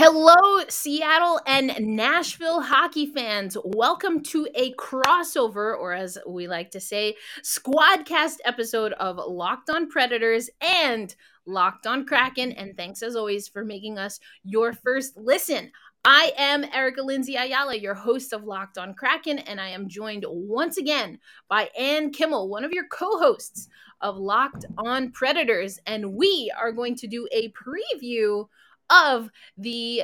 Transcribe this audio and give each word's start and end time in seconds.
Hello, 0.00 0.62
Seattle 0.68 1.40
and 1.44 1.74
Nashville 1.80 2.60
hockey 2.60 3.06
fans. 3.06 3.56
Welcome 3.64 4.22
to 4.26 4.46
a 4.54 4.72
crossover, 4.74 5.76
or 5.76 5.92
as 5.92 6.16
we 6.24 6.46
like 6.46 6.70
to 6.70 6.80
say, 6.80 7.16
squadcast 7.42 8.36
episode 8.44 8.92
of 8.92 9.16
Locked 9.16 9.70
on 9.70 9.88
Predators 9.88 10.50
and 10.60 11.16
Locked 11.46 11.88
on 11.88 12.06
Kraken. 12.06 12.52
And 12.52 12.76
thanks 12.76 13.02
as 13.02 13.16
always 13.16 13.48
for 13.48 13.64
making 13.64 13.98
us 13.98 14.20
your 14.44 14.72
first 14.72 15.16
listen. 15.16 15.72
I 16.04 16.30
am 16.38 16.62
Erica 16.72 17.02
Lindsay 17.02 17.34
Ayala, 17.34 17.74
your 17.74 17.94
host 17.94 18.32
of 18.32 18.44
Locked 18.44 18.78
on 18.78 18.94
Kraken, 18.94 19.40
and 19.40 19.60
I 19.60 19.70
am 19.70 19.88
joined 19.88 20.24
once 20.28 20.76
again 20.76 21.18
by 21.48 21.70
Ann 21.76 22.12
Kimmel, 22.12 22.48
one 22.48 22.62
of 22.62 22.70
your 22.70 22.86
co 22.86 23.18
hosts 23.18 23.68
of 24.00 24.16
Locked 24.16 24.64
on 24.78 25.10
Predators. 25.10 25.80
And 25.86 26.14
we 26.14 26.52
are 26.56 26.70
going 26.70 26.94
to 26.98 27.08
do 27.08 27.26
a 27.32 27.50
preview 27.50 28.46
of 28.90 29.30
the 29.56 30.02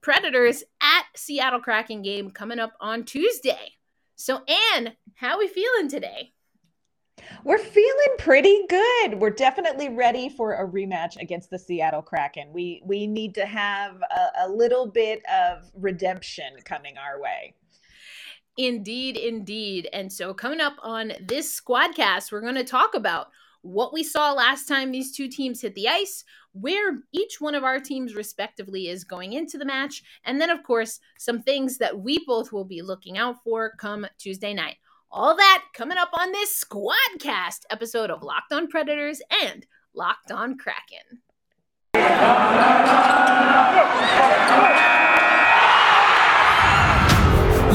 Predators 0.00 0.62
at 0.82 1.04
Seattle 1.16 1.60
Kraken 1.60 2.02
game 2.02 2.30
coming 2.30 2.58
up 2.58 2.72
on 2.80 3.04
Tuesday. 3.04 3.72
So, 4.16 4.42
Anne, 4.74 4.92
how 5.14 5.34
are 5.34 5.38
we 5.38 5.48
feeling 5.48 5.88
today? 5.88 6.32
We're 7.44 7.58
feeling 7.58 8.16
pretty 8.18 8.66
good. 8.68 9.14
We're 9.20 9.30
definitely 9.30 9.88
ready 9.88 10.28
for 10.28 10.54
a 10.54 10.68
rematch 10.68 11.16
against 11.20 11.50
the 11.50 11.58
Seattle 11.58 12.02
Kraken. 12.02 12.52
We 12.52 12.82
we 12.84 13.06
need 13.06 13.34
to 13.36 13.46
have 13.46 13.96
a, 14.02 14.46
a 14.46 14.48
little 14.48 14.86
bit 14.86 15.22
of 15.26 15.70
redemption 15.74 16.54
coming 16.64 16.96
our 16.98 17.20
way. 17.20 17.54
Indeed, 18.58 19.16
indeed. 19.16 19.88
And 19.92 20.12
so 20.12 20.34
coming 20.34 20.60
up 20.60 20.76
on 20.82 21.12
this 21.26 21.58
squadcast, 21.58 22.30
we're 22.30 22.42
going 22.42 22.54
to 22.56 22.64
talk 22.64 22.94
about 22.94 23.28
what 23.62 23.92
we 23.92 24.02
saw 24.02 24.32
last 24.32 24.66
time 24.66 24.90
these 24.90 25.12
two 25.12 25.28
teams 25.28 25.62
hit 25.62 25.74
the 25.74 25.88
ice, 25.88 26.24
where 26.52 26.98
each 27.12 27.40
one 27.40 27.54
of 27.54 27.64
our 27.64 27.80
teams 27.80 28.14
respectively 28.14 28.88
is 28.88 29.04
going 29.04 29.32
into 29.32 29.58
the 29.58 29.64
match, 29.64 30.02
and 30.24 30.40
then, 30.40 30.50
of 30.50 30.62
course, 30.62 31.00
some 31.18 31.42
things 31.42 31.78
that 31.78 32.00
we 32.00 32.24
both 32.26 32.52
will 32.52 32.64
be 32.64 32.82
looking 32.82 33.18
out 33.18 33.42
for 33.42 33.72
come 33.78 34.06
Tuesday 34.18 34.54
night. 34.54 34.76
All 35.10 35.36
that 35.36 35.64
coming 35.74 35.98
up 35.98 36.10
on 36.18 36.32
this 36.32 36.62
Squadcast 36.64 37.64
episode 37.70 38.10
of 38.10 38.22
Locked 38.22 38.52
on 38.52 38.68
Predators 38.68 39.20
and 39.44 39.66
Locked 39.94 40.32
on 40.32 40.56
Kraken. 40.56 41.20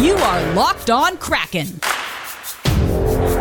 You 0.03 0.15
are 0.15 0.53
Locked 0.53 0.89
on 0.89 1.17
Kraken 1.17 1.79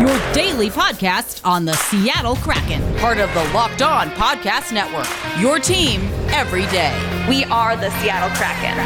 your 0.07 0.33
daily 0.33 0.71
podcast 0.71 1.45
on 1.45 1.65
the 1.65 1.75
Seattle 1.75 2.37
Kraken, 2.37 2.81
part 2.99 3.19
of 3.19 3.33
the 3.35 3.43
Locked 3.53 3.83
On 3.83 4.09
Podcast 4.11 4.73
Network. 4.73 5.09
Your 5.41 5.59
team 5.59 6.01
every 6.29 6.67
day. 6.67 6.95
We 7.29 7.43
are 7.47 7.77
the 7.77 7.91
Seattle 7.99 8.31
Kraken. 8.37 8.79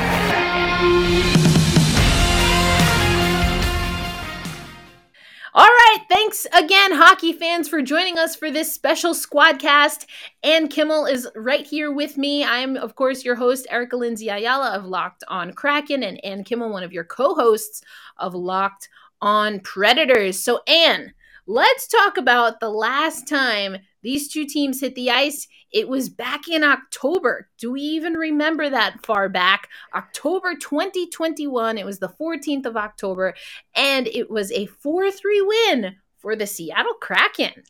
All 5.53 5.67
right, 5.67 5.99
thanks 6.09 6.47
again, 6.55 6.93
hockey 6.93 7.35
fans, 7.35 7.69
for 7.69 7.83
joining 7.83 8.19
us 8.19 8.35
for 8.35 8.51
this 8.51 8.73
special 8.73 9.13
squadcast. 9.13 10.07
Ann 10.43 10.69
Kimmel 10.69 11.05
is 11.05 11.29
right 11.35 11.67
here 11.67 11.93
with 11.93 12.17
me. 12.17 12.45
I'm, 12.45 12.77
of 12.77 12.95
course, 12.95 13.27
your 13.27 13.35
host, 13.35 13.67
Erica 13.69 13.97
Lindsay 13.97 14.31
Ayala 14.31 14.71
of 14.71 14.87
Locked 14.87 15.25
on 15.29 15.53
Kraken, 15.53 16.03
and 16.03 16.25
Ann 16.25 16.45
Kimmel, 16.45 16.71
one 16.71 16.85
of 16.85 16.95
your 16.95 17.05
co 17.05 17.35
hosts 17.35 17.83
of 18.17 18.35
Locked 18.35 18.89
on 19.21 19.61
Predators. 19.61 20.43
So, 20.43 20.61
Ann, 20.67 21.13
let's 21.47 21.87
talk 21.87 22.17
about 22.17 22.61
the 22.61 22.71
last 22.71 23.29
time 23.29 23.79
these 24.03 24.29
two 24.29 24.47
teams 24.47 24.81
hit 24.81 24.95
the 24.95 25.11
ice. 25.11 25.47
It 25.73 25.89
was 25.89 26.09
back 26.09 26.49
in 26.49 26.65
October. 26.65 27.49
Do 27.59 27.73
we 27.73 27.81
even 27.83 28.15
remember 28.15 28.71
that 28.71 29.05
far 29.05 29.29
back? 29.29 29.69
October 29.95 30.55
2021. 30.55 31.79
It 31.79 31.87
was 31.87 31.99
the 31.99 32.09
14th 32.09 32.67
of 32.67 32.77
October, 32.77 33.35
and 33.75 34.09
it 34.09 34.31
was 34.31 34.51
a 34.53 34.67
4 34.67 35.11
3 35.11 35.41
win 35.43 35.97
for 36.19 36.35
the 36.35 36.47
Seattle 36.47 36.95
Kraken. 36.95 37.63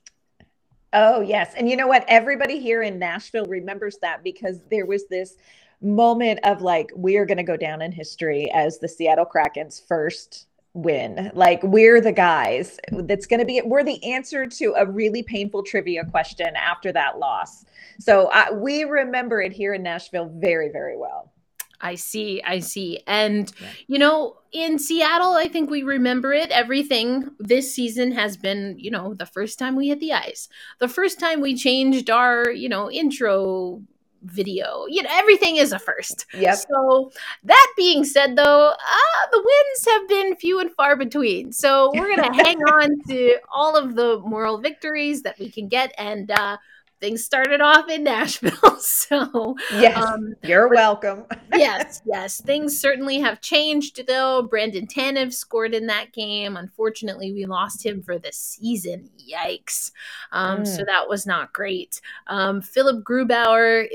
Oh, 0.92 1.20
yes. 1.20 1.54
And 1.56 1.68
you 1.68 1.76
know 1.76 1.86
what? 1.86 2.04
Everybody 2.08 2.58
here 2.58 2.82
in 2.82 2.98
Nashville 2.98 3.46
remembers 3.46 3.98
that 4.02 4.24
because 4.24 4.60
there 4.70 4.86
was 4.86 5.06
this 5.08 5.36
moment 5.80 6.40
of 6.42 6.62
like, 6.62 6.90
we 6.96 7.16
are 7.16 7.24
going 7.24 7.38
to 7.38 7.44
go 7.44 7.56
down 7.56 7.80
in 7.80 7.92
history 7.92 8.50
as 8.52 8.78
the 8.78 8.88
Seattle 8.88 9.24
Kraken's 9.24 9.80
first 9.80 10.46
win. 10.74 11.30
Like 11.34 11.62
we're 11.62 12.00
the 12.00 12.12
guys 12.12 12.78
that's 12.90 13.26
going 13.26 13.40
to 13.40 13.46
be 13.46 13.60
we're 13.64 13.84
the 13.84 14.02
answer 14.12 14.46
to 14.46 14.74
a 14.76 14.86
really 14.86 15.22
painful 15.22 15.62
trivia 15.62 16.04
question 16.04 16.54
after 16.56 16.92
that 16.92 17.18
loss. 17.18 17.64
So 17.98 18.28
uh, 18.32 18.46
we 18.52 18.84
remember 18.84 19.42
it 19.42 19.52
here 19.52 19.74
in 19.74 19.82
Nashville 19.82 20.30
very 20.34 20.68
very 20.68 20.96
well. 20.96 21.32
I 21.80 21.94
see, 21.94 22.42
I 22.42 22.58
see. 22.58 23.00
And 23.06 23.50
yeah. 23.60 23.68
you 23.86 23.98
know, 23.98 24.36
in 24.52 24.78
Seattle, 24.78 25.32
I 25.32 25.48
think 25.48 25.70
we 25.70 25.82
remember 25.82 26.32
it. 26.32 26.50
Everything 26.50 27.30
this 27.38 27.74
season 27.74 28.12
has 28.12 28.36
been, 28.36 28.76
you 28.78 28.90
know, 28.90 29.14
the 29.14 29.26
first 29.26 29.58
time 29.58 29.76
we 29.76 29.88
hit 29.88 30.00
the 30.00 30.12
ice. 30.12 30.48
The 30.78 30.88
first 30.88 31.18
time 31.18 31.40
we 31.40 31.56
changed 31.56 32.10
our, 32.10 32.50
you 32.50 32.68
know, 32.68 32.90
intro 32.90 33.82
video. 34.22 34.86
You 34.88 35.02
know, 35.02 35.10
everything 35.12 35.56
is 35.56 35.72
a 35.72 35.78
first. 35.78 36.26
Yep. 36.34 36.56
So 36.56 37.12
that 37.44 37.72
being 37.76 38.04
said, 38.04 38.36
though, 38.36 38.70
uh, 38.70 39.26
the 39.32 39.38
wins 39.38 39.86
have 39.88 40.08
been 40.08 40.36
few 40.36 40.60
and 40.60 40.70
far 40.72 40.96
between. 40.96 41.52
So 41.52 41.90
we're 41.94 42.14
gonna 42.16 42.34
hang 42.44 42.58
on 42.58 43.00
to 43.08 43.36
all 43.52 43.76
of 43.76 43.94
the 43.94 44.20
moral 44.20 44.58
victories 44.58 45.22
that 45.22 45.38
we 45.38 45.50
can 45.50 45.68
get, 45.68 45.94
and 45.98 46.30
uh, 46.30 46.56
things 47.00 47.24
started 47.24 47.60
off 47.60 47.88
in 47.88 48.04
Nashville. 48.04 48.50
So, 48.80 49.56
yes, 49.72 49.96
um, 49.96 50.34
you're 50.42 50.68
welcome. 50.68 51.24
yes, 51.54 52.00
yes. 52.06 52.40
Things 52.40 52.78
certainly 52.78 53.18
have 53.18 53.40
changed, 53.40 54.06
though. 54.06 54.42
Brandon 54.42 54.86
Tanev 54.86 55.34
scored 55.34 55.74
in 55.74 55.86
that 55.88 56.12
game. 56.12 56.56
Unfortunately, 56.56 57.32
we 57.32 57.44
lost 57.44 57.84
him 57.84 58.02
for 58.02 58.18
the 58.18 58.32
season. 58.32 59.10
Yikes. 59.18 59.90
Um, 60.32 60.60
mm. 60.60 60.66
So 60.66 60.84
that 60.84 61.08
was 61.08 61.26
not 61.26 61.52
great. 61.52 62.00
Um, 62.28 62.62
Philipp 62.62 63.04
Grubauer 63.04 63.88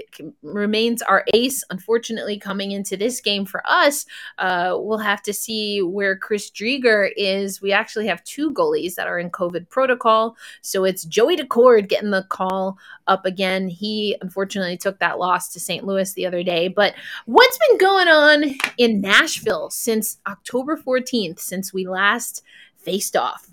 remains 0.43 1.01
our 1.01 1.23
ace. 1.33 1.63
Unfortunately, 1.69 2.37
coming 2.37 2.71
into 2.71 2.97
this 2.97 3.21
game 3.21 3.45
for 3.45 3.61
us, 3.65 4.05
uh, 4.37 4.75
we'll 4.77 4.97
have 4.97 5.21
to 5.23 5.33
see 5.33 5.81
where 5.81 6.17
Chris 6.17 6.51
Driedger 6.51 7.09
is. 7.15 7.61
We 7.61 7.71
actually 7.71 8.07
have 8.07 8.23
two 8.23 8.51
goalies 8.51 8.95
that 8.95 9.07
are 9.07 9.19
in 9.19 9.29
COVID 9.29 9.69
protocol. 9.69 10.35
So 10.61 10.83
it's 10.83 11.05
Joey 11.05 11.37
Daccord 11.37 11.87
getting 11.87 12.11
the 12.11 12.23
call 12.23 12.77
up 13.07 13.25
again. 13.25 13.67
He 13.67 14.15
unfortunately 14.21 14.77
took 14.77 14.99
that 14.99 15.19
loss 15.19 15.51
to 15.53 15.59
St. 15.59 15.85
Louis 15.85 16.13
the 16.13 16.25
other 16.25 16.43
day. 16.43 16.67
But 16.67 16.95
what's 17.25 17.57
been 17.67 17.77
going 17.77 18.07
on 18.07 18.55
in 18.77 19.01
Nashville 19.01 19.69
since 19.69 20.17
October 20.27 20.77
14th, 20.77 21.39
since 21.39 21.73
we 21.73 21.87
last 21.87 22.43
faced 22.77 23.15
off? 23.15 23.49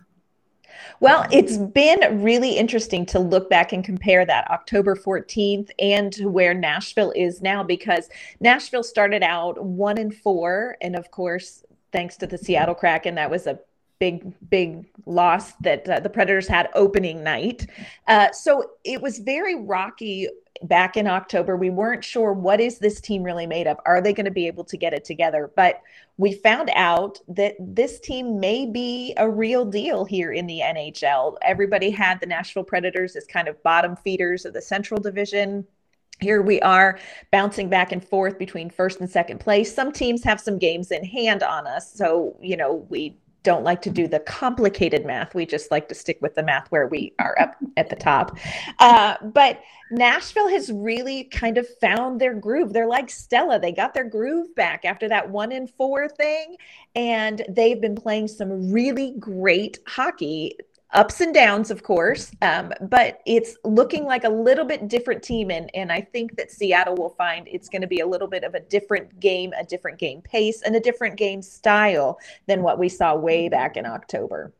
Well, 1.00 1.26
it's 1.32 1.56
been 1.56 2.22
really 2.22 2.56
interesting 2.56 3.04
to 3.06 3.18
look 3.18 3.50
back 3.50 3.72
and 3.72 3.84
compare 3.84 4.24
that 4.24 4.50
October 4.50 4.94
14th 4.94 5.70
and 5.78 6.12
to 6.12 6.28
where 6.28 6.54
Nashville 6.54 7.12
is 7.16 7.42
now 7.42 7.62
because 7.62 8.08
Nashville 8.40 8.84
started 8.84 9.22
out 9.22 9.62
one 9.62 9.98
and 9.98 10.14
four. 10.14 10.76
And 10.80 10.94
of 10.94 11.10
course, 11.10 11.64
thanks 11.90 12.16
to 12.18 12.26
the 12.26 12.38
Seattle 12.38 12.74
Kraken, 12.74 13.16
that 13.16 13.30
was 13.30 13.46
a 13.46 13.58
big 14.02 14.34
big 14.50 14.84
loss 15.06 15.52
that 15.60 15.88
uh, 15.88 16.00
the 16.00 16.10
predators 16.10 16.48
had 16.48 16.68
opening 16.74 17.22
night. 17.22 17.68
Uh, 18.08 18.32
so 18.32 18.72
it 18.82 19.00
was 19.00 19.20
very 19.20 19.54
rocky 19.54 20.28
back 20.64 20.96
in 20.96 21.06
october. 21.06 21.56
We 21.56 21.70
weren't 21.70 22.02
sure 22.02 22.32
what 22.32 22.60
is 22.60 22.80
this 22.80 23.00
team 23.00 23.22
really 23.22 23.46
made 23.46 23.68
of? 23.68 23.76
Are 23.86 24.00
they 24.00 24.12
going 24.12 24.26
to 24.26 24.32
be 24.32 24.48
able 24.48 24.64
to 24.64 24.76
get 24.76 24.92
it 24.92 25.04
together? 25.04 25.52
But 25.54 25.82
we 26.16 26.32
found 26.32 26.68
out 26.74 27.20
that 27.28 27.54
this 27.60 28.00
team 28.00 28.40
may 28.40 28.66
be 28.66 29.14
a 29.18 29.30
real 29.30 29.64
deal 29.64 30.04
here 30.04 30.32
in 30.32 30.48
the 30.48 30.60
nhl 30.64 31.36
everybody 31.42 31.90
had 31.90 32.18
the 32.18 32.26
nashville 32.26 32.64
predators 32.64 33.14
as 33.14 33.24
kind 33.24 33.46
of 33.46 33.62
bottom 33.62 33.94
feeders 33.94 34.44
of 34.44 34.52
the 34.52 34.62
central 34.62 35.00
division. 35.00 35.64
Here 36.20 36.42
we 36.42 36.60
are 36.60 36.98
bouncing 37.30 37.68
back 37.68 37.92
and 37.92 38.04
forth 38.04 38.36
between 38.36 38.68
first 38.68 39.00
and 39.00 39.08
second 39.08 39.38
place. 39.38 39.72
Some 39.72 39.92
teams 39.92 40.24
have 40.24 40.40
some 40.40 40.58
games 40.58 40.90
in 40.90 41.04
hand 41.04 41.42
on 41.42 41.66
us. 41.66 41.92
So, 41.92 42.36
you 42.40 42.56
know, 42.56 42.86
we 42.88 43.16
don't 43.42 43.64
like 43.64 43.82
to 43.82 43.90
do 43.90 44.06
the 44.06 44.20
complicated 44.20 45.04
math. 45.04 45.34
We 45.34 45.46
just 45.46 45.70
like 45.70 45.88
to 45.88 45.94
stick 45.94 46.18
with 46.20 46.34
the 46.34 46.42
math 46.42 46.68
where 46.70 46.86
we 46.86 47.12
are 47.18 47.36
up 47.40 47.56
at 47.76 47.90
the 47.90 47.96
top. 47.96 48.36
Uh, 48.78 49.16
but 49.22 49.60
Nashville 49.90 50.48
has 50.48 50.70
really 50.72 51.24
kind 51.24 51.58
of 51.58 51.66
found 51.80 52.20
their 52.20 52.34
groove. 52.34 52.72
They're 52.72 52.86
like 52.86 53.10
Stella. 53.10 53.58
They 53.58 53.72
got 53.72 53.94
their 53.94 54.08
groove 54.08 54.54
back 54.54 54.84
after 54.84 55.08
that 55.08 55.30
one 55.30 55.52
in 55.52 55.66
four 55.66 56.08
thing. 56.08 56.56
And 56.94 57.44
they've 57.48 57.80
been 57.80 57.96
playing 57.96 58.28
some 58.28 58.70
really 58.72 59.14
great 59.18 59.78
hockey 59.86 60.56
ups 60.92 61.20
and 61.20 61.34
downs, 61.34 61.70
of 61.70 61.82
course, 61.82 62.30
um, 62.42 62.72
but 62.82 63.20
it's 63.26 63.56
looking 63.64 64.04
like 64.04 64.24
a 64.24 64.28
little 64.28 64.64
bit 64.64 64.88
different 64.88 65.22
team. 65.22 65.50
And, 65.50 65.70
and 65.74 65.90
I 65.90 66.00
think 66.00 66.36
that 66.36 66.50
Seattle 66.50 66.96
will 66.96 67.14
find 67.16 67.48
it's 67.48 67.68
going 67.68 67.82
to 67.82 67.88
be 67.88 68.00
a 68.00 68.06
little 68.06 68.28
bit 68.28 68.44
of 68.44 68.54
a 68.54 68.60
different 68.60 69.18
game, 69.20 69.52
a 69.58 69.64
different 69.64 69.98
game 69.98 70.20
pace, 70.22 70.62
and 70.62 70.76
a 70.76 70.80
different 70.80 71.16
game 71.16 71.42
style 71.42 72.18
than 72.46 72.62
what 72.62 72.78
we 72.78 72.88
saw 72.88 73.14
way 73.14 73.48
back 73.48 73.76
in 73.76 73.86
October. 73.86 74.52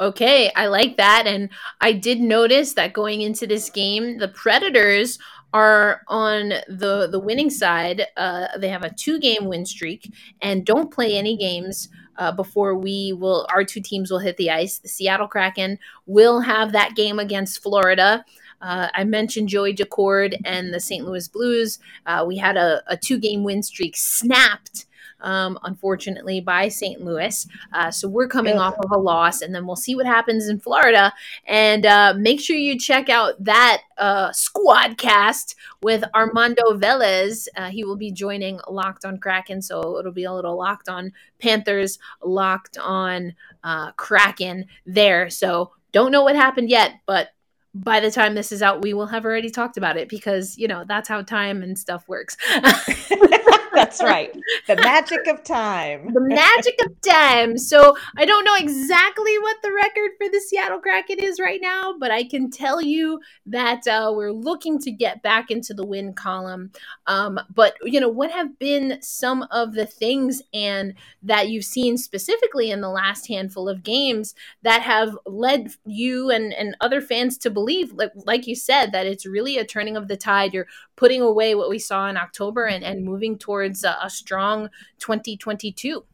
Okay, 0.00 0.52
I 0.54 0.66
like 0.66 0.96
that. 0.96 1.26
And 1.26 1.50
I 1.80 1.92
did 1.92 2.20
notice 2.20 2.74
that 2.74 2.92
going 2.92 3.22
into 3.22 3.46
this 3.46 3.68
game, 3.68 4.18
the 4.18 4.28
Predators 4.28 5.18
are 5.52 6.02
on 6.08 6.50
the 6.68 7.08
the 7.10 7.18
winning 7.18 7.50
side. 7.50 8.06
Uh, 8.16 8.46
they 8.58 8.68
have 8.68 8.84
a 8.84 8.94
two 8.94 9.18
game 9.18 9.46
win 9.46 9.64
streak 9.64 10.12
and 10.42 10.66
don't 10.66 10.92
play 10.92 11.16
any 11.16 11.36
games 11.36 11.88
uh, 12.18 12.32
before 12.32 12.74
we 12.74 13.12
will. 13.14 13.46
Our 13.52 13.64
two 13.64 13.80
teams 13.80 14.10
will 14.10 14.18
hit 14.18 14.36
the 14.36 14.50
ice. 14.50 14.78
The 14.78 14.88
Seattle 14.88 15.28
Kraken 15.28 15.78
will 16.06 16.40
have 16.40 16.72
that 16.72 16.94
game 16.94 17.18
against 17.18 17.62
Florida. 17.62 18.24
Uh, 18.60 18.88
I 18.92 19.04
mentioned 19.04 19.48
Joey 19.48 19.74
Daccord 19.74 20.36
and 20.44 20.74
the 20.74 20.80
St. 20.80 21.06
Louis 21.06 21.28
Blues. 21.28 21.78
Uh, 22.06 22.24
we 22.26 22.36
had 22.36 22.56
a, 22.56 22.82
a 22.88 22.96
two 22.96 23.18
game 23.18 23.44
win 23.44 23.62
streak 23.62 23.96
snapped 23.96 24.86
um, 25.20 25.58
unfortunately, 25.64 26.40
by 26.40 26.68
St. 26.68 27.00
Louis. 27.00 27.46
Uh, 27.72 27.90
so 27.90 28.08
we're 28.08 28.28
coming 28.28 28.54
yeah. 28.54 28.62
off 28.62 28.78
of 28.78 28.90
a 28.90 28.98
loss, 28.98 29.42
and 29.42 29.54
then 29.54 29.66
we'll 29.66 29.76
see 29.76 29.94
what 29.94 30.06
happens 30.06 30.48
in 30.48 30.60
Florida. 30.60 31.12
And 31.46 31.86
uh, 31.86 32.14
make 32.16 32.40
sure 32.40 32.56
you 32.56 32.78
check 32.78 33.08
out 33.08 33.42
that 33.44 33.82
uh, 33.96 34.32
squad 34.32 34.98
cast 34.98 35.56
with 35.82 36.04
Armando 36.14 36.62
Velez. 36.78 37.48
Uh, 37.56 37.70
he 37.70 37.84
will 37.84 37.96
be 37.96 38.10
joining 38.10 38.60
Locked 38.68 39.04
on 39.04 39.18
Kraken, 39.18 39.62
so 39.62 39.98
it'll 39.98 40.12
be 40.12 40.24
a 40.24 40.32
little 40.32 40.56
Locked 40.56 40.88
on 40.88 41.12
Panthers, 41.38 41.98
Locked 42.22 42.78
on 42.78 43.34
uh, 43.64 43.92
Kraken 43.92 44.66
there. 44.86 45.30
So 45.30 45.72
don't 45.92 46.12
know 46.12 46.22
what 46.22 46.36
happened 46.36 46.70
yet, 46.70 47.00
but 47.06 47.30
by 47.74 48.00
the 48.00 48.10
time 48.10 48.34
this 48.34 48.50
is 48.50 48.62
out, 48.62 48.82
we 48.82 48.94
will 48.94 49.06
have 49.06 49.24
already 49.24 49.50
talked 49.50 49.76
about 49.76 49.96
it 49.96 50.08
because, 50.08 50.56
you 50.58 50.68
know, 50.68 50.84
that's 50.86 51.08
how 51.08 51.22
time 51.22 51.62
and 51.62 51.78
stuff 51.78 52.08
works. 52.08 52.36
That's 53.74 54.02
right. 54.02 54.32
The 54.66 54.76
magic 54.82 55.26
of 55.26 55.44
time. 55.44 56.12
the 56.12 56.20
magic 56.20 56.78
of 56.84 57.00
time. 57.00 57.58
So 57.58 57.96
I 58.16 58.24
don't 58.24 58.44
know 58.44 58.56
exactly 58.56 59.38
what 59.38 59.56
the 59.62 59.72
record 59.72 60.12
for 60.18 60.28
the 60.28 60.40
Seattle 60.40 60.80
Kraken 60.80 61.18
is 61.20 61.40
right 61.40 61.60
now, 61.60 61.94
but 61.98 62.10
I 62.10 62.24
can 62.24 62.50
tell 62.50 62.80
you 62.80 63.20
that 63.46 63.86
uh, 63.86 64.12
we're 64.14 64.32
looking 64.32 64.78
to 64.80 64.90
get 64.90 65.22
back 65.22 65.50
into 65.50 65.74
the 65.74 65.86
win 65.86 66.12
column. 66.14 66.70
Um, 67.06 67.38
but, 67.54 67.74
you 67.82 68.00
know, 68.00 68.08
what 68.08 68.30
have 68.30 68.58
been 68.58 68.98
some 69.02 69.46
of 69.50 69.74
the 69.74 69.86
things 69.86 70.42
and 70.52 70.94
that 71.22 71.48
you've 71.48 71.64
seen 71.64 71.98
specifically 71.98 72.70
in 72.70 72.80
the 72.80 72.90
last 72.90 73.28
handful 73.28 73.68
of 73.68 73.82
games 73.82 74.34
that 74.62 74.82
have 74.82 75.16
led 75.26 75.72
you 75.84 76.30
and, 76.30 76.52
and 76.52 76.76
other 76.80 77.00
fans 77.00 77.38
to 77.38 77.50
believe, 77.50 77.92
like, 77.92 78.12
like 78.14 78.46
you 78.46 78.54
said, 78.54 78.92
that 78.92 79.06
it's 79.06 79.26
really 79.26 79.58
a 79.58 79.64
turning 79.64 79.96
of 79.96 80.08
the 80.08 80.16
tide? 80.16 80.54
You're 80.54 80.66
putting 80.96 81.22
away 81.22 81.54
what 81.54 81.70
we 81.70 81.78
saw 81.78 82.08
in 82.08 82.16
October 82.16 82.66
and, 82.66 82.84
and 82.84 83.04
moving 83.04 83.38
towards 83.38 83.57
a, 83.62 83.98
a 84.02 84.10
strong 84.10 84.68
2022. 84.98 86.04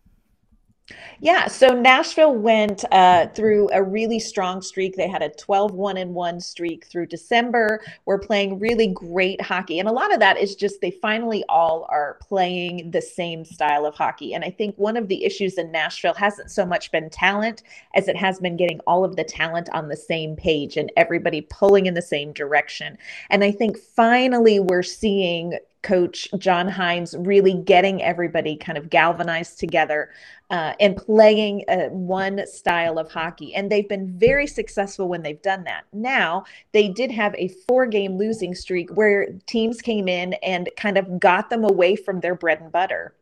Yeah, 1.20 1.46
so 1.46 1.68
Nashville 1.68 2.34
went 2.34 2.84
uh, 2.92 3.28
through 3.28 3.70
a 3.72 3.82
really 3.82 4.18
strong 4.18 4.60
streak. 4.60 4.96
They 4.96 5.08
had 5.08 5.22
a 5.22 5.30
12 5.30 5.72
1 5.72 5.96
and 5.96 6.14
1 6.14 6.40
streak 6.40 6.86
through 6.86 7.06
December. 7.06 7.80
We're 8.04 8.18
playing 8.18 8.58
really 8.58 8.88
great 8.88 9.40
hockey. 9.40 9.78
And 9.78 9.88
a 9.88 9.92
lot 9.92 10.12
of 10.12 10.20
that 10.20 10.36
is 10.36 10.54
just 10.54 10.82
they 10.82 10.90
finally 10.90 11.42
all 11.48 11.86
are 11.88 12.18
playing 12.20 12.90
the 12.90 13.00
same 13.00 13.46
style 13.46 13.86
of 13.86 13.94
hockey. 13.94 14.34
And 14.34 14.44
I 14.44 14.50
think 14.50 14.76
one 14.76 14.98
of 14.98 15.08
the 15.08 15.24
issues 15.24 15.56
in 15.56 15.72
Nashville 15.72 16.14
hasn't 16.14 16.50
so 16.50 16.66
much 16.66 16.92
been 16.92 17.08
talent 17.08 17.62
as 17.94 18.06
it 18.06 18.16
has 18.16 18.38
been 18.38 18.58
getting 18.58 18.80
all 18.80 19.04
of 19.06 19.16
the 19.16 19.24
talent 19.24 19.70
on 19.72 19.88
the 19.88 19.96
same 19.96 20.36
page 20.36 20.76
and 20.76 20.92
everybody 20.98 21.40
pulling 21.40 21.86
in 21.86 21.94
the 21.94 22.02
same 22.02 22.32
direction. 22.34 22.98
And 23.30 23.42
I 23.42 23.52
think 23.52 23.78
finally 23.78 24.60
we're 24.60 24.82
seeing 24.82 25.58
coach 25.84 26.28
John 26.38 26.68
Hynes 26.68 27.14
really 27.16 27.54
getting 27.54 28.02
everybody 28.02 28.56
kind 28.56 28.76
of 28.76 28.90
galvanized 28.90 29.60
together 29.60 30.10
uh, 30.50 30.72
and 30.80 30.96
playing 30.96 31.64
uh, 31.68 31.88
one 31.90 32.46
style 32.46 32.98
of 32.98 33.12
hockey. 33.12 33.54
And 33.54 33.70
they've 33.70 33.88
been 33.88 34.18
very 34.18 34.48
successful 34.48 35.08
when 35.08 35.22
they've 35.22 35.40
done 35.42 35.62
that. 35.64 35.84
Now, 35.92 36.44
they 36.72 36.88
did 36.88 37.12
have 37.12 37.34
a 37.36 37.48
four 37.68 37.86
game 37.86 38.16
losing 38.16 38.54
streak 38.54 38.90
where 38.96 39.28
teams 39.46 39.80
came 39.80 40.08
in 40.08 40.32
and 40.42 40.68
kind 40.76 40.98
of 40.98 41.20
got 41.20 41.50
them 41.50 41.62
away 41.62 41.94
from 41.94 42.20
their 42.20 42.34
bread 42.34 42.60
and 42.60 42.72
butter 42.72 43.14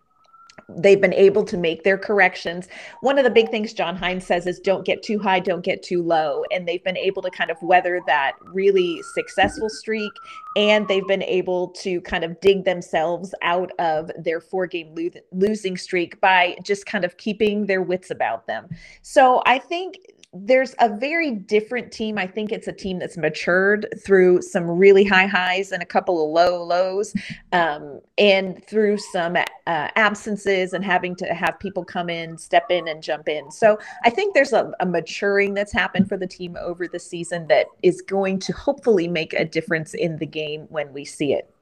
they've 0.77 1.01
been 1.01 1.15
able 1.15 1.45
to 1.45 1.57
make 1.57 1.85
their 1.85 1.99
corrections. 1.99 2.69
One 3.01 3.19
of 3.19 3.25
the 3.25 3.31
big 3.31 3.51
things 3.51 3.73
John 3.73 3.97
Hynes 3.97 4.23
says 4.23 4.47
is 4.47 4.59
don't 4.59 4.85
get 4.85 5.03
too 5.03 5.19
high, 5.19 5.41
don't 5.41 5.65
get 5.65 5.83
too 5.83 6.03
low. 6.03 6.45
And 6.51 6.67
they've 6.67 6.83
been 6.83 6.97
able 6.97 7.23
to 7.23 7.31
kind 7.31 7.51
of 7.51 7.57
weather 7.63 8.01
that 8.07 8.33
really 8.43 9.01
successful 9.15 9.69
streak. 9.69 10.13
And 10.57 10.87
they've 10.89 11.07
been 11.07 11.23
able 11.23 11.69
to 11.69 12.01
kind 12.03 12.25
of 12.25 12.41
dig 12.41 12.65
themselves 12.65 13.35
out 13.43 13.71
of 13.79 14.11
their 14.19 14.41
four 14.41 14.67
game 14.67 14.95
lo- 14.95 15.21
losing 15.33 15.77
streak 15.77 16.21
by 16.21 16.57
just 16.63 16.87
kind 16.87 17.05
of 17.05 17.17
keeping 17.17 17.67
their 17.67 17.83
wits 17.83 18.11
about 18.11 18.47
them. 18.47 18.69
So 19.03 19.43
I 19.47 19.59
think 19.59 19.97
there's 20.35 20.75
a 20.81 20.89
very 20.89 21.31
different 21.31 21.93
team. 21.93 22.17
I 22.17 22.27
think 22.27 22.53
it's 22.53 22.67
a 22.67 22.73
team 22.73 22.99
that's 22.99 23.19
matured 23.19 23.87
through 24.03 24.41
some 24.41 24.65
really 24.65 25.05
high 25.05 25.27
highs 25.27 25.73
and 25.73 25.83
a 25.83 25.87
couple 25.87 26.25
of 26.25 26.31
low 26.31 26.65
lows, 26.65 27.15
um, 27.53 28.01
and 28.17 28.65
through 28.67 28.97
some 28.97 29.37
uh, 29.37 29.45
absences 29.67 30.73
and 30.73 30.83
having 30.83 31.15
to 31.17 31.27
have 31.35 31.59
people 31.59 31.85
come 31.85 32.09
in, 32.09 32.39
step 32.39 32.71
in, 32.71 32.89
and 32.89 33.03
jump 33.03 33.29
in. 33.29 33.51
So 33.51 33.79
I 34.05 34.11
think 34.11 34.35
there's 34.35 34.55
a, 34.55 34.73
a 34.81 34.87
maturing 34.87 35.53
that's 35.53 35.73
happened 35.73 36.09
for 36.09 36.17
the 36.17 36.27
team 36.27 36.57
over 36.59 36.89
the 36.89 36.99
season 37.01 37.47
that 37.49 37.67
is 37.83 38.01
going 38.01 38.39
to 38.41 38.53
hopefully 38.55 39.09
make 39.09 39.35
a 39.35 39.45
difference 39.45 39.93
in 39.93 40.17
the 40.17 40.27
game 40.27 40.63
when 40.71 40.93
we 40.95 41.05
see 41.05 41.35
it. 41.35 41.53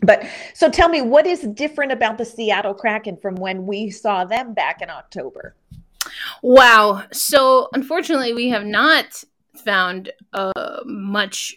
But 0.00 0.26
so 0.54 0.68
tell 0.68 0.88
me, 0.88 1.00
what 1.00 1.26
is 1.26 1.42
different 1.42 1.92
about 1.92 2.18
the 2.18 2.24
Seattle 2.24 2.74
Kraken 2.74 3.16
from 3.16 3.36
when 3.36 3.66
we 3.66 3.90
saw 3.90 4.24
them 4.24 4.52
back 4.52 4.82
in 4.82 4.90
October? 4.90 5.54
Wow. 6.42 7.04
So 7.12 7.68
unfortunately, 7.72 8.32
we 8.32 8.48
have 8.48 8.64
not 8.64 9.24
found 9.64 10.10
uh, 10.32 10.82
much 10.84 11.56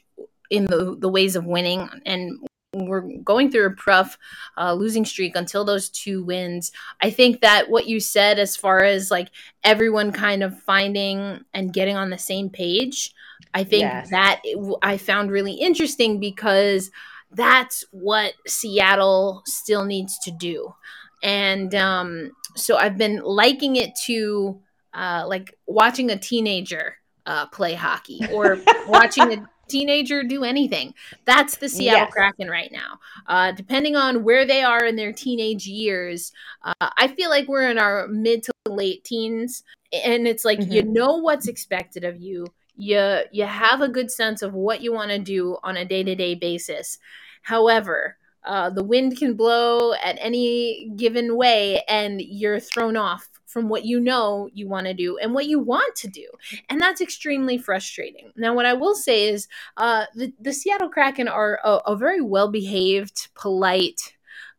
in 0.50 0.66
the 0.66 0.96
the 0.98 1.10
ways 1.10 1.36
of 1.36 1.46
winning, 1.46 1.90
and 2.06 2.40
we're 2.76 3.02
going 3.24 3.50
through 3.50 3.68
a 3.68 3.76
rough 3.88 4.18
uh, 4.58 4.74
losing 4.74 5.06
streak 5.06 5.36
until 5.36 5.64
those 5.64 5.90
two 5.90 6.24
wins. 6.24 6.72
I 7.02 7.10
think 7.10 7.42
that 7.42 7.70
what 7.70 7.88
you 7.88 8.00
said, 8.00 8.38
as 8.38 8.56
far 8.56 8.84
as 8.84 9.10
like 9.10 9.30
everyone 9.64 10.12
kind 10.12 10.44
of 10.44 10.62
finding 10.64 11.46
and 11.54 11.74
getting 11.74 11.96
on 11.96 12.10
the 12.10 12.18
same 12.18 12.50
page, 12.50 13.14
I 13.54 13.64
think 13.64 13.84
yes. 13.84 14.10
that 14.10 14.42
it, 14.44 14.78
I 14.82 14.98
found 14.98 15.32
really 15.32 15.54
interesting 15.54 16.20
because 16.20 16.92
that's 17.32 17.86
what 17.92 18.34
Seattle 18.48 19.44
still 19.46 19.86
needs 19.86 20.20
to 20.20 20.32
do. 20.32 20.76
And 21.24 21.74
um, 21.74 22.32
so 22.56 22.78
I've 22.78 22.98
been 22.98 23.22
liking 23.24 23.76
it 23.76 23.96
to 24.06 24.62
uh, 24.94 25.26
like 25.28 25.58
watching 25.68 26.10
a 26.10 26.18
teenager 26.18 26.98
uh, 27.26 27.48
play 27.48 27.74
hockey 27.74 28.22
or 28.34 28.60
watching 28.88 29.34
a 29.34 29.50
teenager 29.68 30.24
do 30.24 30.44
anything. 30.44 30.94
That's 31.26 31.58
the 31.58 31.70
Seattle 31.70 32.02
yes. 32.02 32.14
Kraken 32.14 32.50
right 32.50 32.72
now. 32.72 33.00
Uh, 33.28 33.52
depending 33.52 33.96
on 33.96 34.24
where 34.24 34.46
they 34.46 34.64
are 34.64 34.86
in 34.86 34.96
their 34.96 35.12
teenage 35.12 35.68
years, 35.68 36.32
uh, 36.64 36.90
I 36.98 37.08
feel 37.08 37.30
like 37.30 37.48
we're 37.48 37.70
in 37.70 37.78
our 37.78 38.08
mid 38.08 38.44
to 38.44 38.54
late 38.68 39.04
teens, 39.04 39.64
and 39.92 40.28
it's 40.28 40.46
like 40.46 40.60
mm-hmm. 40.60 40.72
you 40.72 40.84
know 40.84 41.18
what's 41.18 41.48
expected 41.48 42.04
of 42.04 42.20
you. 42.22 42.48
You 42.78 43.22
you 43.32 43.46
have 43.46 43.82
a 43.82 43.90
good 43.90 44.12
sense 44.12 44.42
of 44.42 44.54
what 44.54 44.82
you 44.82 44.94
want 44.94 45.12
to 45.12 45.20
do 45.20 45.58
on 45.64 45.78
a 45.78 45.86
day 45.86 46.04
to 46.04 46.16
day 46.16 46.36
basis. 46.36 47.00
However, 47.42 48.18
uh, 48.46 48.70
the 48.70 48.84
wind 48.84 49.18
can 49.18 49.36
blow 49.36 49.94
at 49.94 50.18
any 50.20 50.92
given 50.96 51.36
way, 51.36 51.82
and 51.88 52.22
you're 52.22 52.60
thrown 52.60 52.96
off 52.98 53.30
from 53.46 53.70
what 53.70 53.86
you 53.86 54.00
know 54.00 54.50
you 54.54 54.68
want 54.68 54.86
to 54.86 54.94
do 54.94 55.18
and 55.18 55.34
what 55.34 55.46
you 55.46 55.60
want 55.60 55.96
to 55.96 56.10
do. 56.10 56.28
And 56.70 56.80
that's 56.80 57.00
extremely 57.00 57.58
frustrating. 57.58 58.32
Now, 58.36 58.54
what 58.54 58.66
I 58.66 58.74
will 58.74 58.96
say 58.96 59.30
is 59.30 59.48
uh, 59.78 60.06
the, 60.14 60.34
the 60.42 60.52
Seattle 60.52 60.90
Kraken 60.90 61.30
are 61.30 61.60
a, 61.64 61.78
a 61.88 61.96
very 61.96 62.20
well 62.22 62.52
behaved, 62.52 63.30
polite, 63.34 64.14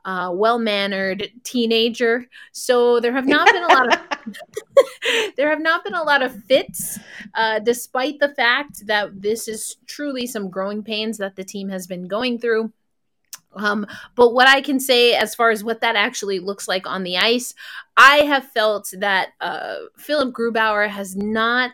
uh, 0.06 0.30
well 0.32 0.58
mannered 0.58 1.30
teenager. 1.42 2.26
So 2.52 3.00
there 3.00 3.12
have 3.12 3.26
not 3.26 3.52
been 3.52 3.64
a 3.64 3.74
lot 3.74 3.92
of 3.92 4.00
there 5.36 5.50
have 5.50 5.60
not 5.60 5.84
been 5.84 5.94
a 5.94 6.02
lot 6.02 6.22
of 6.22 6.44
fits, 6.44 6.98
uh, 7.34 7.58
despite 7.58 8.18
the 8.18 8.30
fact 8.30 8.86
that 8.86 9.20
this 9.20 9.48
is 9.48 9.76
truly 9.86 10.26
some 10.26 10.50
growing 10.50 10.82
pains 10.82 11.18
that 11.18 11.36
the 11.36 11.44
team 11.44 11.68
has 11.68 11.86
been 11.86 12.08
going 12.08 12.38
through. 12.38 12.72
Um, 13.58 13.86
but 14.14 14.34
what 14.34 14.48
I 14.48 14.60
can 14.60 14.80
say 14.80 15.14
as 15.14 15.34
far 15.34 15.50
as 15.50 15.64
what 15.64 15.80
that 15.80 15.96
actually 15.96 16.38
looks 16.38 16.68
like 16.68 16.86
on 16.86 17.02
the 17.02 17.16
ice, 17.16 17.54
I 17.96 18.18
have 18.18 18.44
felt 18.52 18.92
that 18.98 19.30
uh, 19.40 19.76
Philipp 19.96 20.34
Grubauer 20.34 20.88
has 20.88 21.16
not 21.16 21.72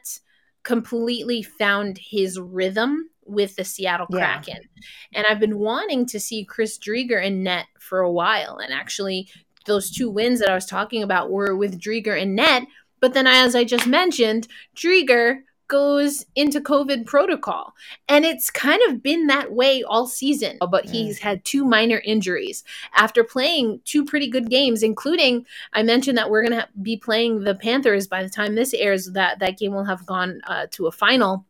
completely 0.62 1.42
found 1.42 1.98
his 1.98 2.38
rhythm 2.38 3.10
with 3.24 3.56
the 3.56 3.64
Seattle 3.64 4.06
Kraken. 4.06 4.58
Yeah. 4.58 5.18
And 5.18 5.26
I've 5.26 5.40
been 5.40 5.58
wanting 5.58 6.06
to 6.06 6.20
see 6.20 6.44
Chris 6.44 6.78
Driedger 6.78 7.22
in 7.22 7.42
net 7.42 7.66
for 7.78 8.00
a 8.00 8.10
while. 8.10 8.58
And 8.58 8.72
actually, 8.72 9.28
those 9.66 9.90
two 9.90 10.10
wins 10.10 10.40
that 10.40 10.50
I 10.50 10.54
was 10.54 10.66
talking 10.66 11.02
about 11.02 11.30
were 11.30 11.56
with 11.56 11.80
Driedger 11.80 12.20
in 12.20 12.34
net. 12.34 12.64
But 13.00 13.14
then, 13.14 13.26
as 13.26 13.54
I 13.54 13.64
just 13.64 13.86
mentioned, 13.86 14.48
Driedger 14.76 15.40
goes 15.72 16.26
into 16.36 16.60
COVID 16.60 17.06
protocol. 17.06 17.72
And 18.06 18.26
it's 18.26 18.50
kind 18.50 18.82
of 18.88 19.02
been 19.02 19.26
that 19.28 19.52
way 19.52 19.82
all 19.82 20.06
season. 20.06 20.58
But 20.70 20.84
he's 20.84 21.18
mm. 21.18 21.22
had 21.22 21.44
two 21.46 21.64
minor 21.64 22.02
injuries 22.04 22.62
after 22.94 23.24
playing 23.24 23.80
two 23.86 24.04
pretty 24.04 24.28
good 24.28 24.50
games, 24.50 24.82
including 24.82 25.46
I 25.72 25.82
mentioned 25.82 26.18
that 26.18 26.28
we're 26.28 26.46
going 26.46 26.60
to 26.60 26.68
be 26.82 26.98
playing 26.98 27.44
the 27.44 27.54
Panthers 27.54 28.06
by 28.06 28.22
the 28.22 28.28
time 28.28 28.54
this 28.54 28.74
airs. 28.74 29.12
That 29.12 29.38
that 29.38 29.56
game 29.56 29.72
will 29.72 29.86
have 29.86 30.04
gone 30.04 30.42
uh, 30.46 30.66
to 30.72 30.88
a 30.88 30.92
final. 30.92 31.46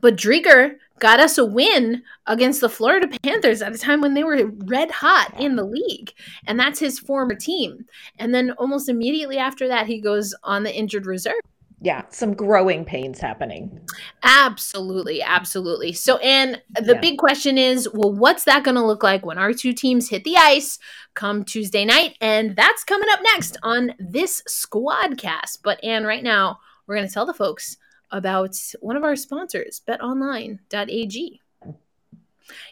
But 0.00 0.16
Driedger 0.16 0.76
got 0.98 1.20
us 1.20 1.36
a 1.36 1.44
win 1.44 2.02
against 2.26 2.62
the 2.62 2.70
Florida 2.70 3.08
Panthers 3.22 3.60
at 3.60 3.74
a 3.74 3.78
time 3.78 4.00
when 4.00 4.14
they 4.14 4.24
were 4.24 4.50
red 4.64 4.90
hot 4.90 5.38
in 5.38 5.56
the 5.56 5.64
league. 5.64 6.14
And 6.46 6.58
that's 6.58 6.80
his 6.80 6.98
former 6.98 7.34
team. 7.34 7.84
And 8.18 8.34
then 8.34 8.52
almost 8.52 8.88
immediately 8.88 9.36
after 9.36 9.68
that, 9.68 9.86
he 9.86 10.00
goes 10.00 10.34
on 10.42 10.62
the 10.62 10.74
injured 10.74 11.04
reserve. 11.04 11.42
Yeah, 11.80 12.04
some 12.10 12.34
growing 12.34 12.84
pains 12.84 13.20
happening. 13.20 13.80
Absolutely, 14.24 15.22
absolutely. 15.22 15.92
So, 15.92 16.16
and 16.18 16.60
the 16.74 16.94
yeah. 16.94 17.00
big 17.00 17.18
question 17.18 17.56
is 17.56 17.88
well, 17.92 18.12
what's 18.12 18.44
that 18.44 18.64
going 18.64 18.74
to 18.74 18.84
look 18.84 19.04
like 19.04 19.24
when 19.24 19.38
our 19.38 19.52
two 19.52 19.72
teams 19.72 20.08
hit 20.08 20.24
the 20.24 20.36
ice 20.36 20.80
come 21.14 21.44
Tuesday 21.44 21.84
night? 21.84 22.16
And 22.20 22.56
that's 22.56 22.82
coming 22.82 23.08
up 23.12 23.20
next 23.22 23.58
on 23.62 23.94
this 24.00 24.42
squadcast. 24.48 25.58
But, 25.62 25.82
Anne, 25.84 26.04
right 26.04 26.24
now, 26.24 26.58
we're 26.86 26.96
going 26.96 27.06
to 27.06 27.14
tell 27.14 27.26
the 27.26 27.34
folks 27.34 27.76
about 28.10 28.56
one 28.80 28.96
of 28.96 29.04
our 29.04 29.14
sponsors, 29.14 29.80
betonline.ag. 29.86 31.40